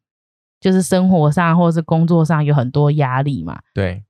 [0.60, 4.04] 就是生活上或者是工作上有很多压力嘛，对，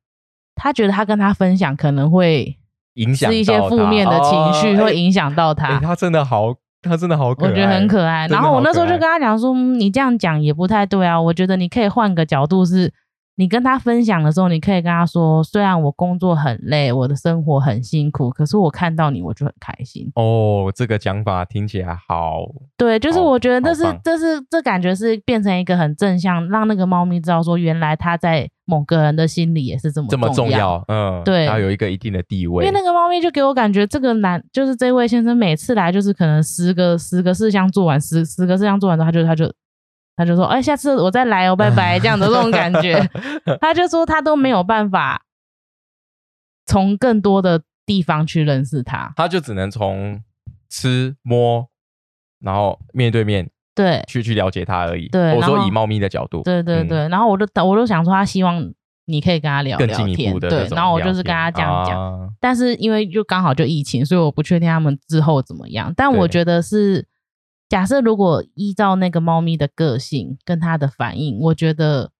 [0.55, 2.57] 他觉得他跟他分享可能会
[2.95, 5.79] 影响是一些负面的情绪，会影响到他。
[5.79, 6.55] 他真的好，
[6.89, 8.27] 他真的好可爱，我觉得很可爱。
[8.27, 12.91] 然后我那时候就跟他讲说，你这样讲也不太对啊，我觉得你可以换个角度是。
[13.35, 22.43] 你跟他分享的时候，你可以跟他说：“虽然我工作很累，我的生活很辛苦，可是我看到你，我就很开心。”哦，这个讲法听起来好。
[22.77, 30.83] 对，就是我觉得这是这是这感觉是变成一个很正向，让那个猫咪知道说，原来它在某个人的心里也是这么这么重要。
[30.87, 32.65] 嗯，对，要有一个一定的地位。
[32.65, 39.51] 因为那个猫咪就给我感觉，这个男就是这位先生每次来就是可能十个十个事项做完，十十个事项做完之后，他就他就。
[40.15, 42.99] 他就说：“哎，下次我再来哦，拜拜。”这样的这种感觉，
[43.59, 45.23] 他就说他都没有办法
[46.65, 50.21] 从更多的地方去认识他，他就只能从
[50.69, 51.67] 吃摸，
[52.39, 55.07] 然后面对面对去去了解他而已。
[55.07, 57.07] 对，我说以猫咪的角度，对对对。
[57.07, 58.71] 然后我就我就想说，他希望
[59.05, 60.67] 你可以跟他聊聊天，对。
[60.71, 65.91] 然后我就是跟他这样讲，但是因为就刚好就疫情，所以我不确定他们之后怎么样。
[65.97, 67.07] 但我觉得是。
[67.71, 72.11] 假设如果依照那个猫咪的个性跟它的反应，我觉得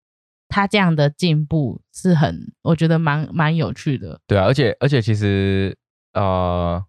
[0.48, 4.22] 它这样的进步是很，我觉得蛮蛮有趣的。
[4.26, 5.78] 对啊，而且而且其实
[6.14, 6.82] 呃，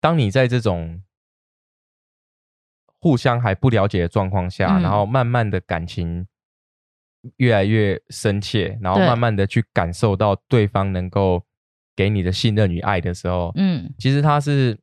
[0.00, 1.02] 当你在这种
[3.00, 6.24] 互相还不了解的状况下，然后慢慢的感情
[7.38, 11.44] 越来越深切，然后慢慢的去感受到对方能够
[11.96, 14.78] 给你的信任与爱的时候，嗯，其实它是。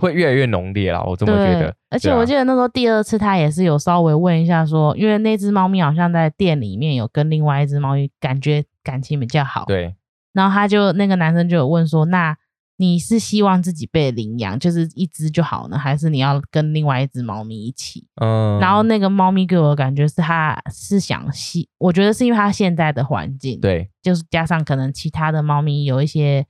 [0.00, 1.72] 会越来越浓烈了，我这么觉得。
[1.90, 9.64] 而且我记得那时候第二次他也是有稍微问一下，说因为那只猫咪好像在店里面有跟另外一只猫咪感觉感情比较好。
[9.66, 9.94] 对。
[10.32, 12.36] 然后他就那个男生就有问说：“那
[12.76, 18.58] 你是希望自己被领养，就是一只就好呢，还是你要跟另外一只猫咪一起？”嗯。
[18.60, 26.46] 然后那个猫咪给我的感觉是，他是想希，我觉得是因为他现在的环境，对，就是加上可能其他的猫咪有一些。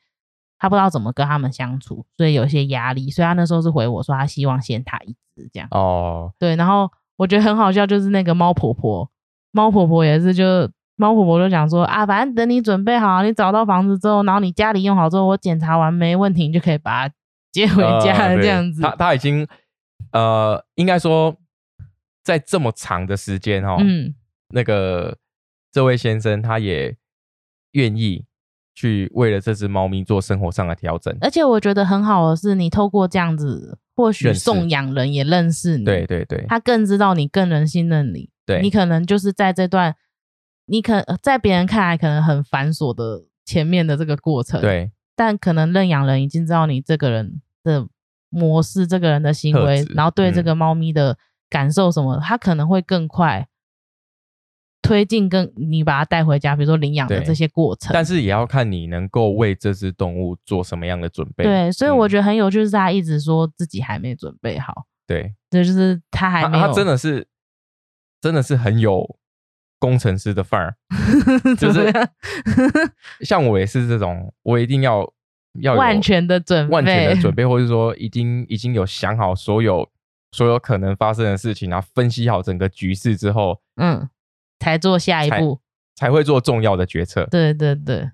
[0.61, 3.11] 他不知道怎么跟他们相处，所以有些压力。
[3.11, 5.67] 所以他那时候是回我说，他希望先他一只这样。
[5.71, 6.55] 哦，对。
[6.55, 9.11] 然后我觉得很好笑，就是那个猫婆婆，
[9.53, 17.15] 猫婆婆也是，就猫婆婆就讲说啊，反正等你准备好，你找到房子之后，然后你家里用好之后，我检查完没问题，你就可以把它
[17.51, 18.83] 接回家了这样子。
[18.83, 19.49] 他他已经
[20.13, 21.35] 呃，应该说
[22.23, 24.15] 在这么长的时间哦，嗯，
[24.51, 25.17] 那个
[25.73, 26.95] 这位先生他也
[27.73, 28.27] 愿意。
[28.81, 38.31] 去为了这只猫咪做生活上的调整，而且我觉得很好的是，你透过这样子，或许送养人也认识你，对对对，他更知道你，更能信任你。
[38.47, 39.95] 对，你可能就是在这段，
[40.65, 47.87] 你可在别人看来可能很繁琐的前面的这个过程，对，但可能认养人已经知道你这个人的
[48.31, 51.19] 模式，这个人的行为，然后对这个猫咪的
[51.51, 53.47] 感受什么，他可能会更快。
[54.83, 61.45] 推进跟你把它带回家，比如说领养的这些过程，但是也要看你能够为这只动物做什么样的准备。
[61.45, 64.87] 对，所以我觉得很有趣，是他一直说自己还没准备好。
[65.07, 66.67] 对，这就是他还没有。
[66.67, 67.27] 他真的是，
[68.21, 69.19] 真的是很有
[69.79, 70.75] 工程师的范儿，
[71.59, 71.93] 就是
[73.23, 75.13] 像我也是这种，我一定要
[75.61, 79.89] 要万全的准备，万全的准备， 或者说已经已经有想好所有
[80.33, 84.09] 所有可能发生的事情，然后分析好整个局势之后，嗯。
[84.61, 85.61] 才做下一步，
[85.97, 87.27] 才会做重要的决策。
[87.31, 88.11] 对对对，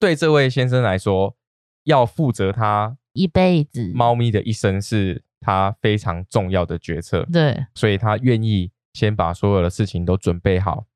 [0.00, 1.36] 对这位先生来说，
[1.84, 7.28] 要负责他一辈子猫咪的一生，是他非常重要的决策。
[7.30, 10.86] 对，所以他愿意先把所有的事情都准备好，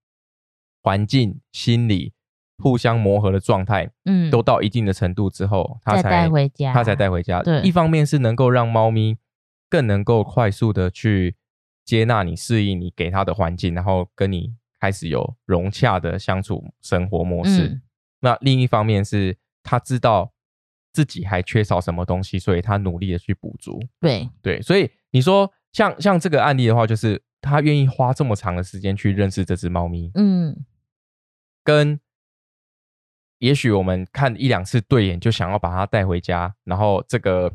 [0.82, 2.14] 环境、心理
[2.57, 7.42] 互相磨合的状态，嗯，都到一定的程度之后，他才带回家，他才带回家。
[7.42, 9.18] 对，一方面是能够让猫咪
[9.68, 11.36] 更能够快速的去
[11.84, 14.55] 接纳你、适应你给它的环境，然后跟你。
[14.85, 17.80] 开始有融洽的相处生活模式。
[18.20, 20.30] 那另一方面是他知道
[20.93, 23.80] 自己还缺少什么东西，所以他努力的去补足。
[23.99, 30.11] 对对，所以你说像像这个案例的话，就是他愿意花这么长的时间去认识这只猫咪。
[30.16, 30.66] 嗯，
[31.64, 31.99] 跟
[33.39, 37.51] 也许我们看一两次对眼就想要把它带回家，然后这个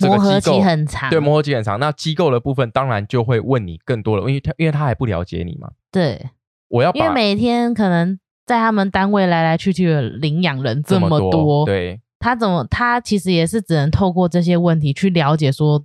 [0.00, 1.78] 磨合期很长，对，磨合期很长。
[1.78, 5.70] 那机构的部分当然就会问你更多了，因为他因为他还不了解你嘛。
[5.92, 6.30] 对。
[6.68, 15.84] 我要因为每天可能在他们单位来来去去的领养人这么多，对，他怎么他其实也是只能透过这些问题去了解说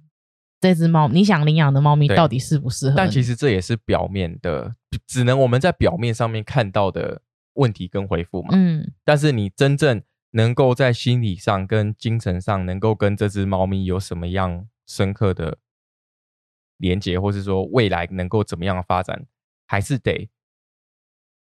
[0.60, 2.96] 这只猫你想领养的猫咪到底适不适合？
[2.96, 4.76] 但其实这也是表面的，
[5.08, 7.22] 只能我们在表面上面看到的
[7.54, 8.50] 问题跟回复嘛。
[8.54, 10.02] 嗯，但是你真正
[10.32, 15.58] 能够在心理上跟精神上能够跟这只猫咪有什么样深刻的
[16.78, 19.26] 连接，或是说未来能够怎么样发展，
[19.68, 20.30] 还是得。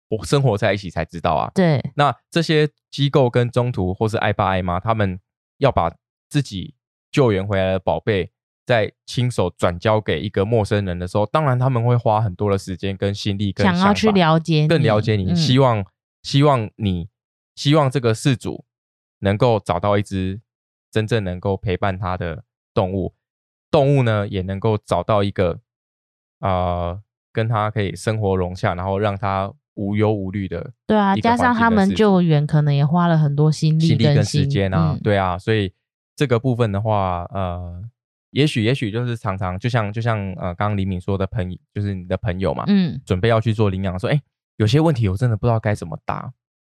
[0.10, 1.51] 我生活在一起才知道啊。
[1.55, 5.20] 对，那这些机构跟中途或是爱爸爱妈，他们
[5.57, 5.91] 要把
[6.30, 6.76] 自己
[7.12, 8.32] 救援回来的宝贝
[8.66, 15.86] 在亲手转交给一个陌生人的时候，当然他们会花很多的时间跟心力，想要去了解，更了解你，希望
[16.22, 17.10] 希望你
[17.55, 18.66] 希望这个事主
[19.20, 20.41] 能够找到一只
[20.91, 22.43] 真正能够陪伴他的
[22.74, 23.16] 动物，
[23.72, 25.60] 动物呢也能够找到一个
[26.39, 26.99] 啊
[27.34, 30.72] 跟他可以生活融洽，然后让他无忧无虑的。
[30.86, 35.72] 对啊，加上他们救援可能也花了很多心力心力跟时间啊，对啊，所以
[36.16, 37.82] 这个部分的话，呃。
[38.32, 44.22] 也许，也许就是常常就像就像呃，刚刚李敏说的朋友，就是你的朋友嘛，嗯，准备要去做领养，说，哎，
[44.58, 46.32] 有些问题我真的不知道该怎么答，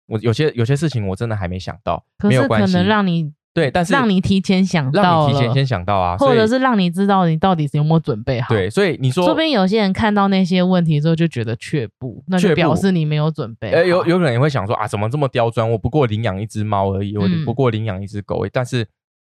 [0.06, 15.70] 我有些有些事情我真的还没想到，没有关系，可能让你对，但是让你提前想到，让你提前先想到啊，或者是让你知道你到底是有没有准备好，对，所以你说，说不定有些人看到那些问题之后就觉得却步，那就表示你没有准备，哎，有有可能也会想说啊，怎么这么刁钻？
[15.70, 18.86] 我不过领养一只猫而已，我不过领养一只狗，但是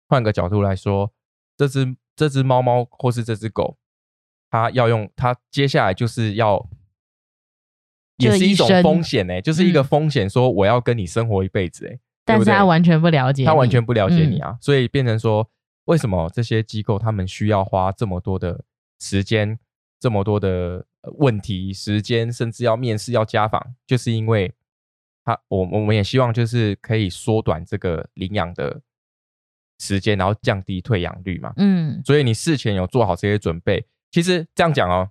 [0.08, 1.12] 换个角度来说，
[1.58, 1.96] 这只。
[2.14, 3.78] 这只猫猫或是这只狗，
[4.52, 6.68] 它要用它接下来就是要，
[8.18, 10.30] 也是一种风险呢，就是一个风险。
[10.30, 15.50] 说我要跟你生活一辈子，哎，但是他完全不了解，他完全不了解你啊，所以变成说，
[15.86, 18.64] 为什么这些机构他们需要花这么多的
[19.00, 19.60] 时间，
[20.00, 20.86] 这么多的
[21.18, 24.54] 问题时间，甚至要面试要家访，就是因为
[25.24, 28.82] 他我我们也希望就是可以缩短这个领养的。
[29.84, 31.52] 时间，然后降低退养率嘛。
[31.58, 33.84] 嗯，所以你事前有做好这些准备。
[34.12, 35.10] 其实这样讲哦，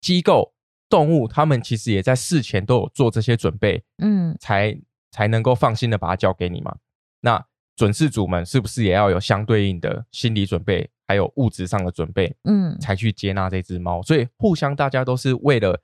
[0.00, 0.52] 机构
[0.88, 4.76] 动物他们其实也在事前都有做这些准备，嗯，才
[5.16, 6.76] 才能够放心的把它交给你嘛。
[7.20, 7.42] 那
[7.74, 14.02] 准事主们是不是也要有相对应的心理准备，还有物质上的准备，嗯，才去接纳这只猫？
[14.02, 15.80] 所以互相大家都是为了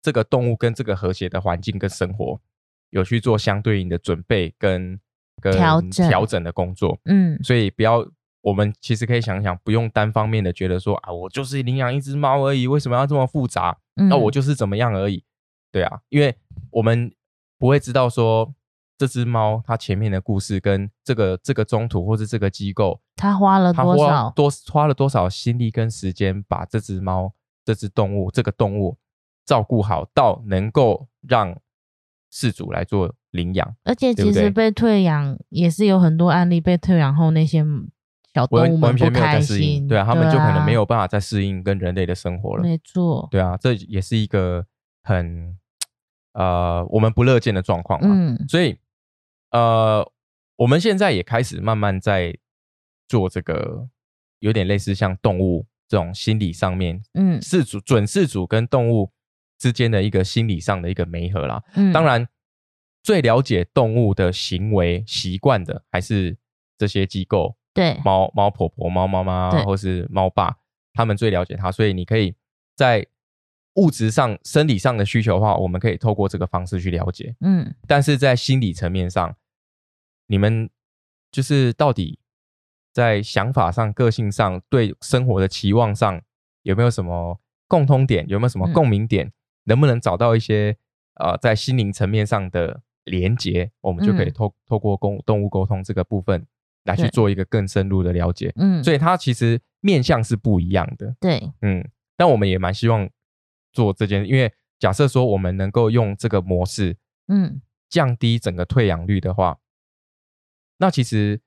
[0.00, 2.40] 这个动物跟这个和谐的环境跟生活，
[2.88, 4.98] 有去做相对应的准备跟。
[5.40, 8.06] 调整调整的工作，嗯，所以不要，
[8.42, 13.76] 我们其实可以想想，不用单方面的觉得说啊，我就是领养一只猫而已，为什么要这么复杂？
[13.94, 15.24] 那我就是怎么样而已，
[15.72, 16.36] 对啊，因为
[16.70, 17.12] 我们
[17.58, 18.54] 不会知道说
[19.02, 27.32] 这只猫它前面的故事跟这个这个中途或是这个机构，它花了多少多花了多少心力跟时间，把这只猫
[27.64, 28.96] 这只动物这个动物
[29.44, 31.58] 照顾好，到能够让
[32.30, 33.12] 事主来做。
[33.32, 37.64] 领养，而且其实被退养也是有很多案例，被退养后那些
[38.34, 42.62] 小动物们不开心，对啊，他们就可能没有办法再适应跟人类的生活了。
[42.62, 44.66] 没错，对啊，这也是一个
[45.02, 45.56] 很
[46.34, 48.08] 呃我们不乐见的状况嘛。
[48.12, 48.76] 嗯，所以
[49.52, 50.06] 呃
[50.56, 52.36] 我们现在也开始慢慢在
[53.08, 53.88] 做这个，
[54.40, 59.10] 有点类似像动物这种心理上面，嗯，事主准事主跟动物
[59.58, 61.62] 之间的一个心理上的一个媒合啦。
[61.74, 62.28] 嗯，当然。
[63.04, 66.38] 最了解动物的行为习惯的，还是
[66.78, 70.56] 这些机构，对猫猫婆婆、猫妈妈或是猫爸，
[70.92, 71.72] 他们最了解它。
[71.72, 72.32] 所以你可以
[72.76, 73.04] 在
[73.74, 77.34] 物质上、生理上的需求的话，我们可以透过这个方式去了解。
[77.40, 79.34] 嗯，但是在心理层面上，
[80.26, 80.68] 你们
[81.30, 82.18] 就是到底
[82.92, 86.20] 在想法上、个性上、对生活的期望上，
[86.62, 88.26] 有没有什么共通点？
[88.28, 89.32] 有没有什么共鸣点？
[89.64, 90.76] 能不能找到一些
[91.14, 92.82] 呃，在心灵层面上的？
[93.06, 96.46] 连接，我们就可以透透过公动物沟通这个部分
[96.84, 98.52] 来去做一个更深入的了解。
[98.54, 101.12] 嗯，所以它其实面向是不一样的。
[101.18, 101.84] 对，嗯，
[102.16, 103.10] 但我们也蛮希望
[103.72, 106.96] 做这件，因为假设说我们能够用这个模式，
[107.26, 109.58] 嗯，降低整个退养率的话，
[110.82, 111.40] 那其实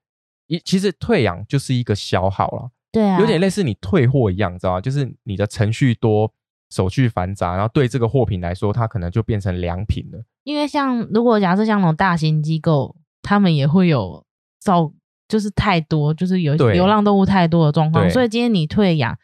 [0.47, 2.71] 一其实退养就是一个消耗了。
[2.91, 4.81] 对啊，有点类似你退货一样，知道吗？
[4.81, 6.33] 就是你的程序多。
[6.71, 10.19] 手续繁杂，然后对这个货品来说，它可能就变成良品了。
[10.43, 14.25] 因为像如果假设像那种大型机构，他们也会有
[14.59, 14.91] 造，
[15.27, 19.15] 就是太多，就是有流浪动物太多的状况，所以今天你退养。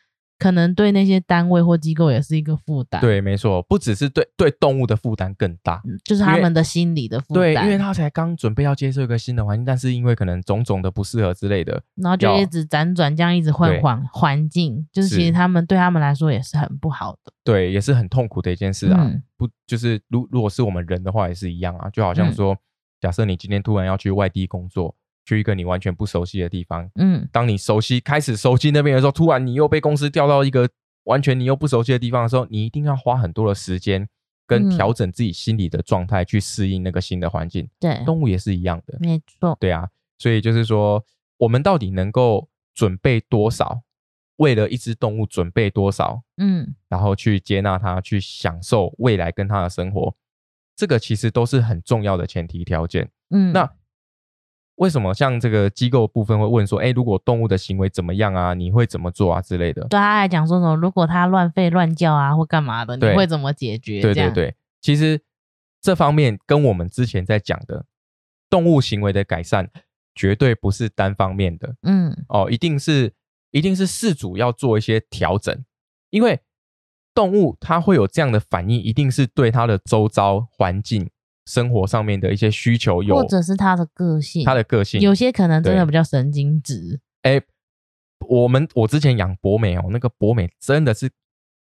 [0.41, 2.99] 可能对那些单位或机构也是一个负担。
[2.99, 7.43] 对，没错，不只是对对动物的负担更大，就是他们的心理的负担。
[7.43, 17.31] 对，因为他才刚准备要接受一个新的环境，但是因为可能种种的不适合之类的，然后就一直辗转这样一直换环环境，就是其实他们对他们来说也是很不好的。
[17.43, 19.11] 对，也是很痛苦的一件事啊。
[19.37, 22.57] 不，就是如如果是我们人的话也是一样啊，就好像说，
[22.99, 24.95] 假设你今天突然要去外地工作。
[25.23, 30.67] 去一个你完全不熟悉的地方，嗯，当你熟悉开始熟悉那边的时候，突然你又被公司调到一个
[31.03, 34.07] 完全你又不熟悉的地方的时候，你一定要花很多的时间
[34.47, 37.69] 跟调整自己心理的状态去适应那个新的环境。
[37.79, 39.55] 对，动物也是一样的，没错。
[39.59, 41.03] 对啊，所以就是说，
[41.37, 43.83] 我们到底能够准备多少，
[44.37, 50.15] 为了一只动物准备多少，嗯，然后去接纳它，去享受未来跟它的生活，
[50.75, 53.09] 这个其实都是很重要的前提条件。
[53.29, 53.71] 嗯，那。
[54.81, 59.83] 为什么像这个机构部分会问说，哎，如果动物的行为怎么样啊，你会怎么做啊之类的？
[59.83, 64.01] 对他来讲说什么，如果它乱吠乱叫啊或干嘛的，你会怎么解决？
[64.01, 65.21] 对对对，其实
[65.79, 67.85] 这方面跟我们之前在讲的
[68.49, 69.69] 动物行为的改善，
[70.15, 71.75] 绝对不是单方面的。
[71.83, 73.13] 嗯，哦，一定是
[73.51, 75.63] 一定是事主要做一些调整，
[76.09, 76.39] 因为
[77.13, 81.11] 动物它会有这样的反应，一定是对它的周遭环境。
[81.51, 87.01] 生活上面的一些需求有，或者是他的个性，他的个性有些可能真的比较神经质。
[87.23, 87.41] 哎，
[88.27, 91.11] 我们我之前养博美哦，那个博美真的是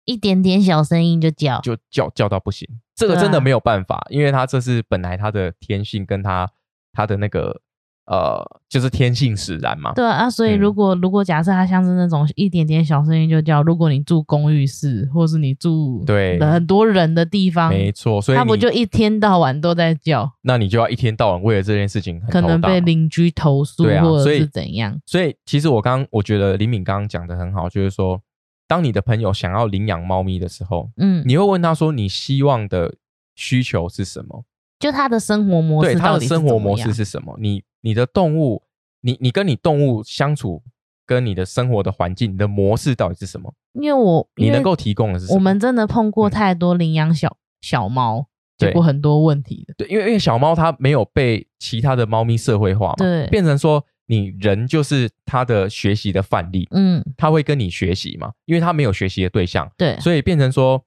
[0.05, 2.69] 一点点小声音就叫，就叫叫到不行。
[2.95, 6.51] 这个真的没有办法，因为他这是本来他的天性跟他
[6.93, 7.63] 他的那个。
[8.11, 9.93] 呃，就是天性使然嘛。
[9.93, 20.33] 对啊，所以如果如果假设它像是那种一点点小声音就叫，如果你住公寓室，或是你住对很多人的地方，没错，所以它不就一天到晚都在叫？
[20.41, 24.99] 那你就要一天到晚为了这件事情可能被邻居投诉，或者是怎样？
[25.05, 28.19] 所以其实我刚我觉得李敏刚刚讲的很好，就是说，
[28.67, 32.95] 当你的朋友想要领养猫咪的时候，嗯，你会问他说，你希望的
[33.35, 34.45] 需求是什么？
[34.79, 37.37] 就他的生活模式，对他的生活模式是什么？
[37.39, 37.63] 你。
[37.89, 38.63] 你的动物，
[39.01, 40.63] 你你跟你动物相处，
[41.07, 43.55] 跟你的生活的环境，你的模式到底是什么？
[43.73, 48.27] 因为我你能够提供的是，我们真的碰过太多领养小小猫，
[48.59, 49.73] 结果很多问题的。
[49.79, 60.85] 对，因为因为小猫它没有被其他的猫咪社会化嘛，对，变成说你人就是它的学习的范例，嗯，它会跟你学习嘛，因为它没有学习的对象，对，所以变成说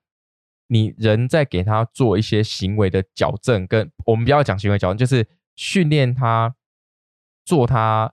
[0.67, 5.25] 你人在给它做一些行为的矫正，跟我们不要讲行为矫正，就是
[5.55, 6.53] 训练它。
[7.45, 8.11] 做他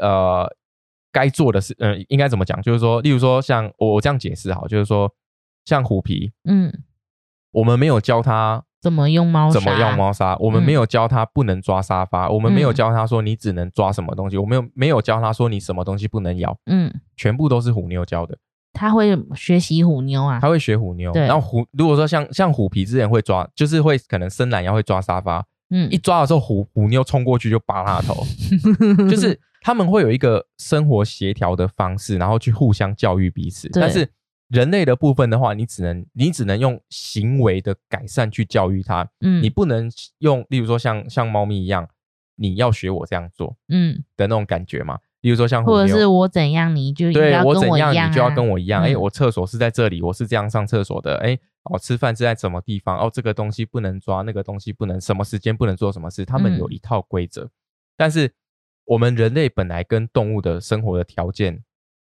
[0.00, 0.48] 呃
[1.10, 2.60] 该做的事，嗯，应该怎么讲？
[2.62, 5.12] 就是说，例如说，像我这样解释好，就是说，
[5.64, 6.72] 像虎皮，嗯，
[7.50, 18.36] 我们没有教他怎么用猫怎么用猫砂，我们没有教他不能抓沙发，我们没有教他说你只能抓什么东西，我们有没有教他说你什么东西不能咬，嗯，全部都是虎妞教的。
[18.72, 21.12] 他会学习虎妞啊，他会学虎妞。
[21.12, 25.44] 然后虎如果说像像虎皮之前会抓，就是会可能伸懒腰会抓沙发。
[25.74, 28.26] 嗯，一抓的时候，虎虎妞冲过去就扒他的头，
[29.10, 33.70] 就是他们会有一个生活协调的方式，然后去互相教育彼此。
[33.72, 34.06] 但是
[34.48, 41.88] 人类的部分的话，你只能你只能用行为的改善去教育它，嗯，你不能用，例如说像像猫咪一样，
[42.36, 44.98] 你要学我这样做，嗯的那种感觉嘛。
[45.22, 48.82] 例如说像或者是我怎样，你就对我怎样，你就要跟我一样。
[48.82, 51.16] 哎，我厕所是在这里，我是这样上厕所的。
[51.18, 51.38] 哎。
[51.64, 52.98] 哦，吃饭是在什么地方？
[52.98, 56.24] 哦，这个东西不能抓，那个东西不能，什么时间不能做什么事？
[56.24, 57.48] 他们有一套规则。
[57.96, 58.34] 但是
[58.84, 61.62] 我们人类本来跟动物的生活的条件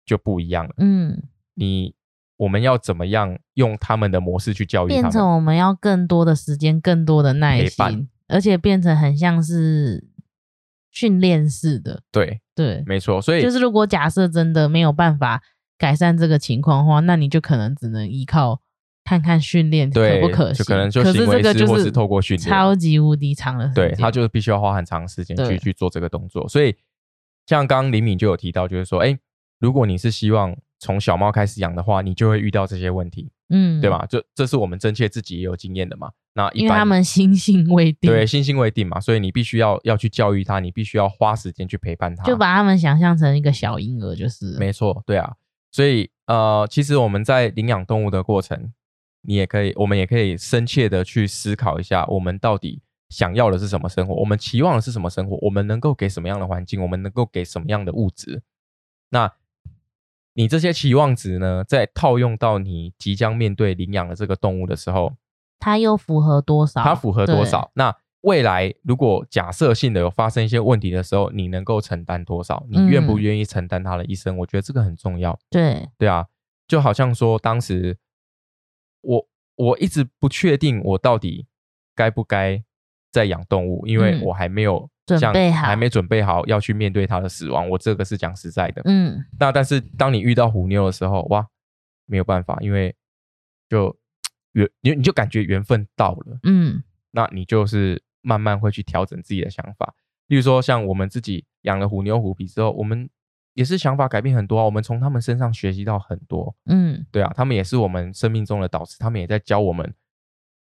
[0.05, 0.73] 就不一样了。
[0.79, 1.23] 嗯，
[1.53, 1.95] 你
[2.35, 4.89] 我们要怎么样用他们的模式去教育？
[4.89, 10.09] 变成我们要更多的时间，更多的耐心，而且变成很像是
[10.91, 12.03] 训练式的。
[12.11, 13.21] 对对，没错。
[13.21, 15.41] 所以就是如果假设真的没有办法
[15.77, 18.61] 改善这个情况的话，那你就可能只能依靠。
[19.07, 20.65] 看看训练可不可行？
[20.65, 23.87] 可能就行为师或是透过训练，超级无敌长的时间。
[23.87, 26.45] 对他就是必须要花很长时间去去做这个动作。
[26.49, 26.75] 所以
[27.45, 29.17] 像刚刚李敏就有提到，就是说，哎，
[29.59, 34.05] 如果你是希望从小猫开始养的话，你就会遇到这些问题，嗯，对吧？
[34.09, 36.11] 就这是我们真切自己也有经验的嘛。
[36.33, 45.33] 那因为他们心性未定，对，心性未定嘛，所以你必须要要去教育他，你必须要花时间去陪伴他，就把他们想象成一个小婴儿，就是没错，对啊。
[45.71, 48.73] 所以呃，其实我们在领养动物的过程。
[49.27, 54.15] 你也可以，我们也可以深切的去思考一下，我们到底想要的是什么生活？
[54.15, 55.37] 我们期望的是什么生活？
[55.41, 56.81] 我们能够给什么样的环境？
[56.81, 58.41] 我们能够给什么样的物质？
[59.09, 59.33] 那
[60.33, 61.65] 你这些期望值呢？
[61.65, 65.17] 在套用到你即将面对领养的这个动物的时候，
[65.59, 66.81] 它又符合多少？
[66.81, 67.69] 它符合多少？
[67.73, 72.65] 那未来如果假设性的有发生一些问题的时候，你能够承担多少？
[72.69, 74.37] 你愿不愿意承担它的一生？
[74.37, 75.37] 我觉得这个很重要。
[75.49, 76.27] 对，对啊，
[76.65, 77.97] 就好像说当时。
[79.01, 81.47] 我我一直不确定我到底
[81.95, 82.63] 该不该
[83.11, 87.69] 再养动物，因为我还没有准备好，还没准备好要去面对它的死亡。
[87.69, 89.23] 我这个是讲实在的，嗯。
[89.39, 91.47] 那但是当你遇到虎妞的时候，哇，
[92.05, 92.95] 没有办法，因为
[93.69, 93.97] 就
[94.53, 96.83] 缘你你就感觉缘分到了，嗯。
[97.11, 99.93] 那你就是慢慢会去调整自己的想法，
[100.27, 103.09] 例如说像我们自己养了虎妞虎皮之后，我们。
[103.57, 106.55] 也是想法改变很多啊，我们从他们身上学习到很多。
[106.65, 109.91] 嗯，对啊，他们也是我们生命中的导师，他们也在教我们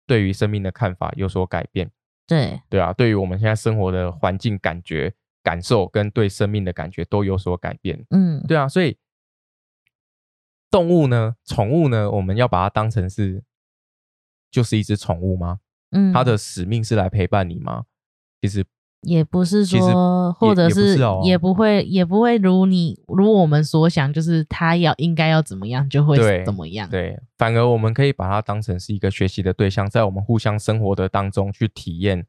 [0.07, 1.91] 对于生命的看法有所改变。
[2.26, 5.12] 对，对啊，对于我们现在生活的环境感觉、
[5.43, 8.07] 感受跟对生命的感觉都有所改变。
[8.09, 8.97] 嗯，对啊，所以
[10.70, 13.45] 动物呢，宠物呢，我们要把它当成是
[14.51, 15.61] 就是一只宠物吗？
[15.91, 17.84] 嗯，它的使命是来陪伴你吗？
[18.41, 18.64] 其实
[19.03, 26.90] 也不是说，或者是也不会，也不会如你如我们所想，就是他要应该要怎么样就会怎么样。
[26.90, 32.26] 对，反而我们可以把它当成是一个学习的对象，在我们互相生活的当中去体验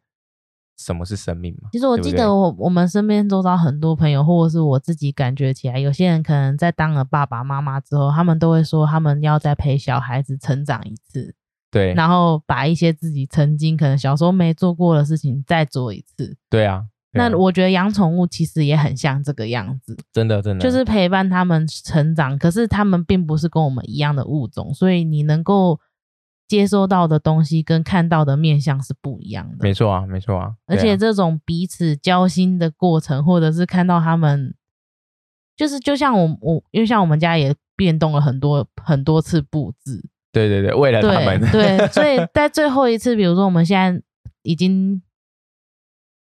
[0.77, 1.69] 什么是生命嘛。
[1.71, 11.33] 其实我记得我我们身边周遭很多朋友，或者是我自己感觉起来，有些人可能在当了爸爸妈妈之后，他们都会说他们要再陪小孩子成长一次。
[11.71, 16.35] 对，然后把一些自己曾经可能小时候没做过的事情再做一次。
[16.49, 22.37] 对啊，那我觉得养宠物其实也很像这个样子，真的真的，就是陪伴他们成长。
[22.37, 25.79] 可是他们并不是跟我们一样的物种，所以你能够
[26.47, 29.57] 接收到的东西跟看到的面相是不一样的。
[29.61, 30.55] 没错啊，没错啊。
[30.65, 34.55] 而且这种彼此交心的过程，或者是看到他们，
[35.55, 40.09] 就是就像我我，因为像我们家也变动了很多很多次布置。
[40.31, 44.01] 对对对，为了他们，对，所以 在最后一次，比如说我们现在
[44.43, 45.01] 已经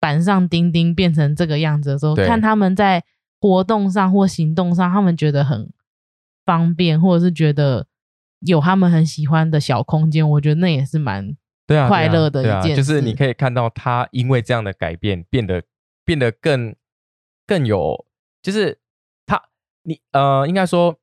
[0.00, 3.04] 板上钉钉变成这个样子的时候，看他们在
[3.40, 5.70] 活动上或行动上，他们觉得很
[6.46, 7.86] 方便，或者是觉得
[8.40, 11.36] 有他们很喜欢的小空间，我觉得那也是蛮
[11.66, 12.74] 对啊快乐的一件。
[12.74, 15.62] 就是你可以看到他因为这样的改变，变得
[16.04, 16.74] 变得更
[17.46, 18.06] 更有，
[18.40, 18.78] 就是
[19.26, 19.42] 他
[19.82, 20.98] 你呃，应该说。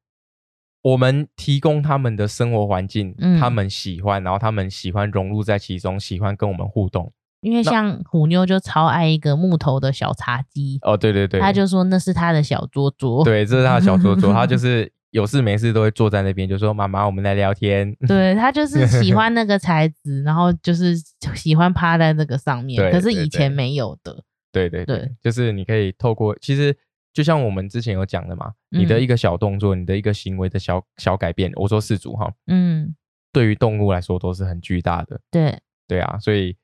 [0.86, 7.12] 我们提供他们的生活环境，他们喜欢，然后他们喜欢融入在其中，喜欢跟我们互动。
[7.42, 17.92] 因为像虎妞就超爱一个木头的小茶几哦，对对对，他就说那是他的小桌桌，对，这是他的小桌桌， 他就是有事没事都会坐在那边，就说妈妈，我们来聊天。
[18.08, 20.96] 对他就是喜欢那个材质，然后就是
[21.34, 24.24] 喜欢趴在那个上面，可是以前没有的。
[24.52, 26.78] 对对对，就是你可以透过其实。
[27.16, 32.94] 就像我们之前有讲的嘛，你的一个小动作，你的一个行为的小小改变，我说四组哈，嗯，
[33.32, 35.22] 对于动物来说都是很巨大的。
[35.32, 35.58] 对
[35.88, 36.58] 对啊，所以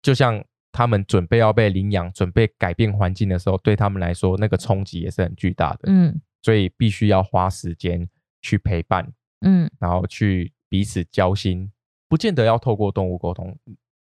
[0.00, 5.80] 就像他们准备要被领养、准备改变环境的时候，对他们来说那个冲击也是很巨大的。
[5.92, 8.08] 嗯，所以必须要花时间
[8.40, 9.12] 去陪伴，
[9.42, 11.70] 嗯，然后去彼此交心，
[12.08, 13.54] 不见得要透过动物沟通，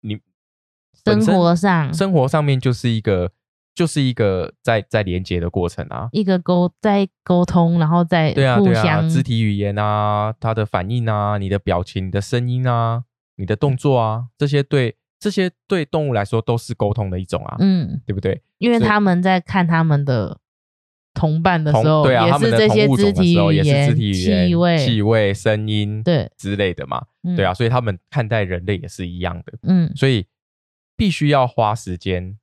[0.02, 0.20] 你
[1.04, 3.32] 生活上生活上面就是一个。
[3.76, 13.04] 就是一个在在连接的过程啊，一个沟在沟通，然后再对啊对啊，肢体语言啊，他的反应啊，你的表情、你的声音啊，
[13.38, 18.44] 你的动作啊，这些对这些对动物来说都是沟通的一种啊，嗯，对不对？
[18.60, 20.38] 因为他们在看他们的
[21.16, 27.06] 同伴的时候，对啊，也是这些肢体语言、气味、气味、声音对之类的嘛，
[27.36, 30.28] 对啊，所以他们看待人类也是一样的，嗯，所以
[30.96, 32.38] 必须要花时间。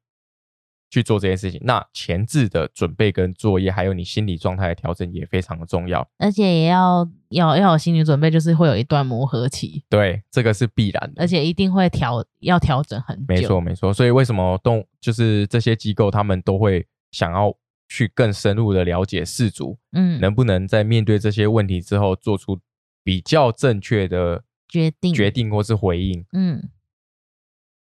[0.91, 9.85] 去做这件事情，那前置的准备跟作业，还有你心理状态的调整也非常的重要，而且也要要要有心理准备，就是会有一段磨合期。
[9.89, 13.25] 对，这个是必然的，而且一定会调要调整很久。
[13.29, 13.95] 没错，没错。
[13.95, 17.55] 所以为什么动就是这些机构，他们都会想要
[17.89, 22.59] 去更深入的了解事主，嗯，能不能在面对这些问题之后，做出
[23.05, 26.69] 比较正确的决定、决定或是回应，嗯。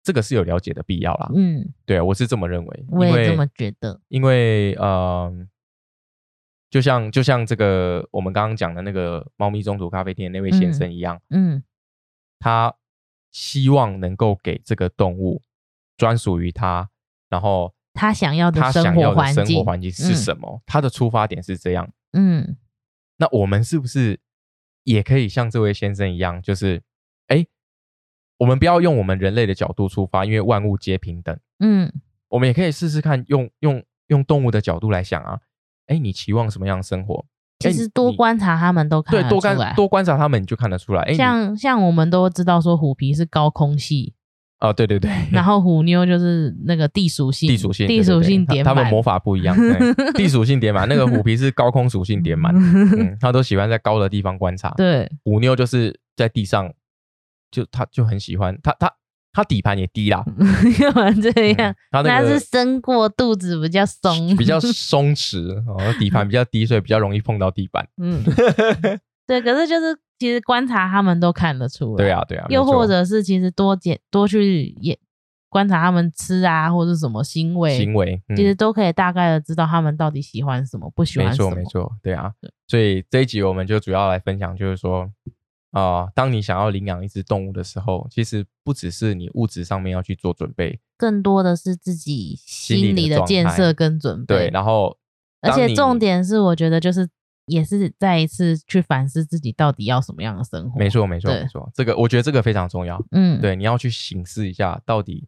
[0.10, 5.32] 这个是有了解的必要啦，嗯，对我是这么认为，我也这么觉得，因为呃，
[6.72, 11.64] 就像就像这个我们刚刚讲的那个猫咪中途咖啡店那位先生一样，嗯，
[12.40, 12.74] 他
[13.32, 15.44] 希望能够给这个动物
[15.96, 16.90] 专属于他，
[17.30, 20.60] 然后他想要的生活环境是什么？
[20.66, 22.58] 他的出发点是这样，嗯，
[23.18, 24.20] 那我们是不是
[24.86, 26.82] 也可以像这位先生一样，就是哎？
[28.40, 31.38] 我们不要用我们人类的角度出发，因为万物皆平等。
[31.60, 31.92] 嗯，
[32.30, 35.38] 我们也可以试试看，用用用动物的角度来想啊。
[35.88, 37.26] 哎，你期望什么样的生活？
[37.60, 41.14] 其实多观察他们都看对，多观多观察他们，你就看得出来。
[41.14, 44.14] 像像我们都知道说虎皮是高空系
[44.62, 45.12] 哦，对对对。
[45.34, 48.74] 然后虎妞就是那个地属性，地属性，地属性点满。
[48.74, 49.54] 他们魔法不一样，
[50.16, 50.88] 地属性点满。
[50.88, 54.74] 那个虎皮是高空属性点满， 嗯他都喜欢在高的地方观察。
[54.78, 56.72] 对，虎妞就是在地上。
[57.52, 58.92] 就他就很喜欢他他
[59.32, 60.26] 他底盘也低啦，
[60.80, 61.76] 干嘛这样？
[61.92, 67.88] 他是伸过肚子比较松，比较松弛哦，底盘比较低，所以比较容易碰到地板。
[67.98, 68.24] 嗯，
[69.28, 69.40] 对。
[69.40, 72.04] 可是就是其实观察他们都看得出来。
[72.04, 72.48] 对啊，对啊。
[72.50, 74.98] 又或者是其实多检多去也
[75.48, 81.52] 观察他们吃啊，或者什么行为行为，其实都可以大概的知道他们到底喜欢什么，不喜欢什么。
[81.52, 81.92] 没错，没错。
[82.02, 82.32] 对啊。
[82.68, 85.08] 所以这一集我们就主要来分享，就是说。
[85.72, 94.36] 啊，当你想要领养一只动物的时候，其实不只是你物质上面要去做准备，更多的是自己心理的建设跟准备。
[94.36, 94.98] 对，然后，
[95.42, 97.08] 而且重点是，我觉得就是
[97.46, 100.80] 也是再一次去反思自己到底要什么样的生活。
[100.80, 101.72] 没错，没错，没错。
[101.76, 103.00] 这个我觉得这个非常重要。
[103.12, 105.28] 嗯，对，你要去醒思一下，到底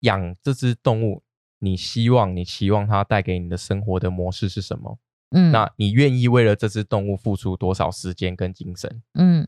[0.00, 1.22] 养这只动物
[1.60, 4.98] 你希望你期望它带给你的生活的模式是什么？
[5.30, 9.02] 嗯，那你愿意为了这只动物付出多少时间跟精神？
[9.14, 9.46] 嗯，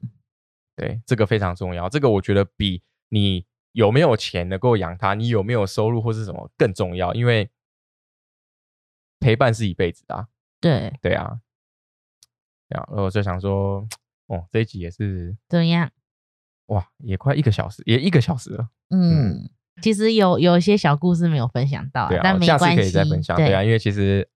[0.76, 1.88] 对，这个非常重要。
[1.88, 7.50] 这个我觉得比你有没有钱能够养它，你有没有收入或是什么更重要，因为
[9.18, 10.28] 陪伴是一辈子的。
[10.60, 11.40] 对，对啊，
[12.68, 13.84] 然后我就想说，
[14.28, 15.90] 哦，这一集也是怎样？
[16.66, 18.68] 哇，也快一个小时，也一个小时了。
[18.90, 19.50] 嗯，
[19.82, 23.36] 其实有有一些小故事没有分享到，但没关系，可以再分享。
[23.36, 24.28] 对啊，因为其实。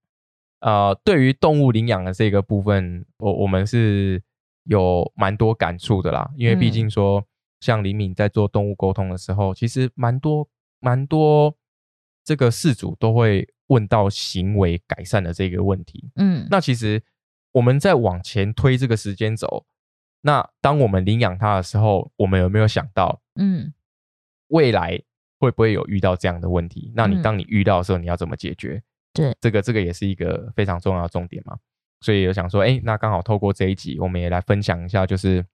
[0.61, 4.23] 呃，对于动物领养的这个部分，我我们是
[4.65, 6.31] 有蛮多感触的啦。
[6.37, 7.25] 因为毕竟说，
[7.61, 10.49] 像李敏在做动物沟通的时候，其实蛮多
[10.81, 11.55] 蛮多
[12.25, 16.11] 这个事主都会问到行为改善的这个问题。
[16.17, 17.03] 嗯，那其实
[17.53, 19.67] 我们在往前推这个时间走，
[20.23, 23.73] 那当我们领养它的时候，我们有没有想到，嗯，
[24.49, 25.01] 未来
[25.39, 26.93] 会不会有遇到这样的问题？
[26.95, 28.83] 那你当你遇到的时候，你要怎么解决？
[29.17, 31.57] 对，这个这个也是一个非常重要的重点嘛，
[32.01, 35.45] 所以我想说，哎，那刚好透过这一集，我们也来分享一下，就是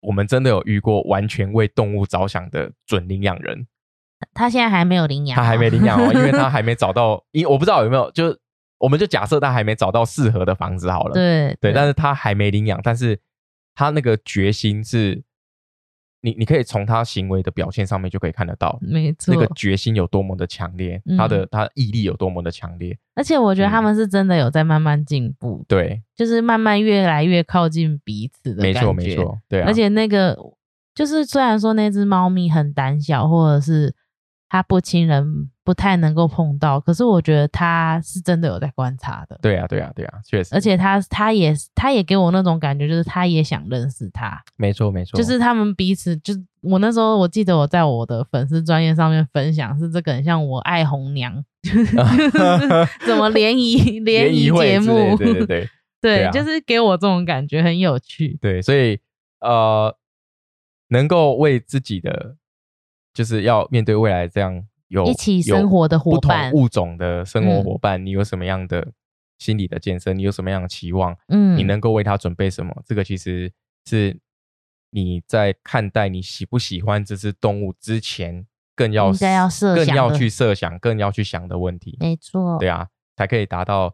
[0.00, 3.66] 我们真的有遇过完全为动物着想的准领养人。
[4.32, 8.36] 他现在还没有领养，他还没领养哦，因为他还没 找到，因我不知道有没有，就
[8.78, 11.14] 我们就假设他还没找到适合的房子好了。
[11.14, 13.18] 对对，但是他还没领养，但是
[13.74, 15.22] 他那个决心是。
[16.24, 22.98] 你你可以从他行为的表现上面就可以看得到，没错，那个决心有多么的强烈，他的他毅力有多么的强烈。
[23.14, 29.60] 而且我觉得他们是真的有在慢慢进步，对，就是慢慢越来越靠近彼此的没错没错，对。
[29.60, 30.36] 而且那个
[30.94, 33.94] 就是虽然说那只猫咪很胆小，或者是。
[34.46, 36.78] 它不亲人，不太能够碰到。
[36.78, 39.38] 可是我觉得他是真的有在观察的。
[39.42, 40.54] 对啊，对啊，对啊，确实。
[40.54, 44.40] 而且他他也他也给我那种感觉，就是他也想认识他。
[44.56, 45.16] 没错，没错。
[45.16, 51.44] 就是他们彼此，就我那时候我记得我在我的粉丝专业上面分享，是这个很像我爱红娘，
[53.06, 55.16] 怎么联谊 联谊节目？
[55.18, 55.68] 对对对，
[56.00, 58.38] 对，就是给我这种感觉很有趣。
[58.40, 59.00] 对，所以
[59.40, 59.96] 呃，
[60.88, 62.36] 能够为自己的。
[63.14, 64.60] 就是要面对未来这样
[64.94, 68.92] 有一起生活的伙伴，不同物种的生活伙伴，你有什么样的
[69.38, 70.12] 心理的建设？
[70.12, 71.16] 你有什么样的期望？
[71.28, 72.72] 嗯，你能够为他准备什么？
[72.86, 73.50] 这个其实
[73.86, 74.16] 是
[74.90, 78.46] 你在看待你喜不喜欢这只动物之前，
[78.76, 81.96] 更要应该要设更要去设想，更要去想的问题。
[81.98, 83.92] 没错，对啊，才可以达到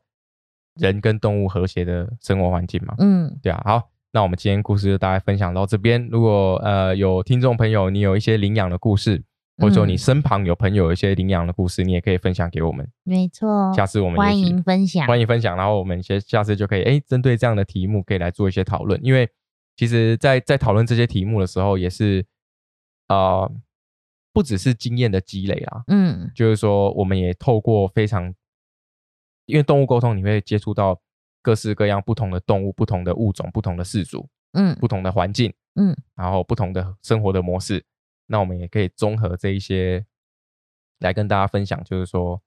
[0.74, 2.94] 人跟动物和谐的生活环境嘛。
[2.98, 3.88] 嗯，对啊，好。
[4.12, 6.04] 那我们今天故事就大概分享到这边。
[6.10, 9.22] 如果呃有听众朋友，你有一些领养的故事，
[9.60, 12.88] 或者说你身旁有朋友有一些领养的故事，你也可以分享给我们。
[13.02, 15.56] 没错，下次我们欢迎分享，欢迎分享。
[15.56, 18.98] 然后我们先下次就可以哎，针对这样的题目可以来做一些讨论。
[19.04, 19.28] 因为
[19.76, 22.24] 其实，在在讨论这些题目的时候，也是
[23.06, 23.48] 啊，
[24.32, 28.34] 不只是经验的积累啊，嗯，就是说我们也透过非常，
[29.46, 31.00] 因为动物沟通，你会接触到。
[31.42, 37.82] 各式各样不同的动物、不同的物种、不同的氏族，嗯，不同的环境，嗯，然后不同的生活的模式，
[38.30, 40.06] 那我们也可以综合这一些
[41.00, 42.40] 来跟大家分享，就是说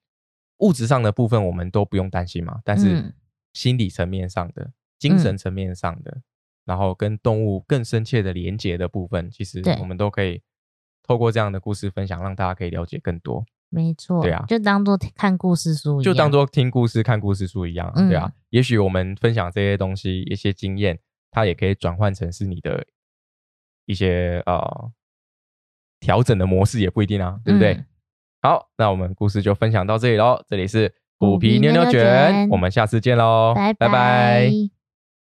[0.60, 3.14] 物质上的部分我们都不用担心嘛，但是
[3.52, 6.22] 心理层面上的、精神层面上的，
[6.64, 10.42] 然后跟动物更深切的连接的部分，其实我们都可以
[11.04, 13.46] 透过这样的故事分享，让大家可以了解更多。
[13.68, 18.32] 没错，对啊，就当做看故事书一样，就当做听故事、看故事书一样，对啊。
[18.50, 21.00] 也许我们分享这些东西、一些经验，
[21.32, 22.86] 它也可以转换成是你的
[23.86, 24.92] 一些呃
[26.04, 27.82] 调整的模式，也不一定啊，对不对？
[28.42, 30.44] 好，那我们故事就分享到这里喽。
[30.50, 34.73] 这里是虎皮妞妞卷，我们下次见喽，拜拜。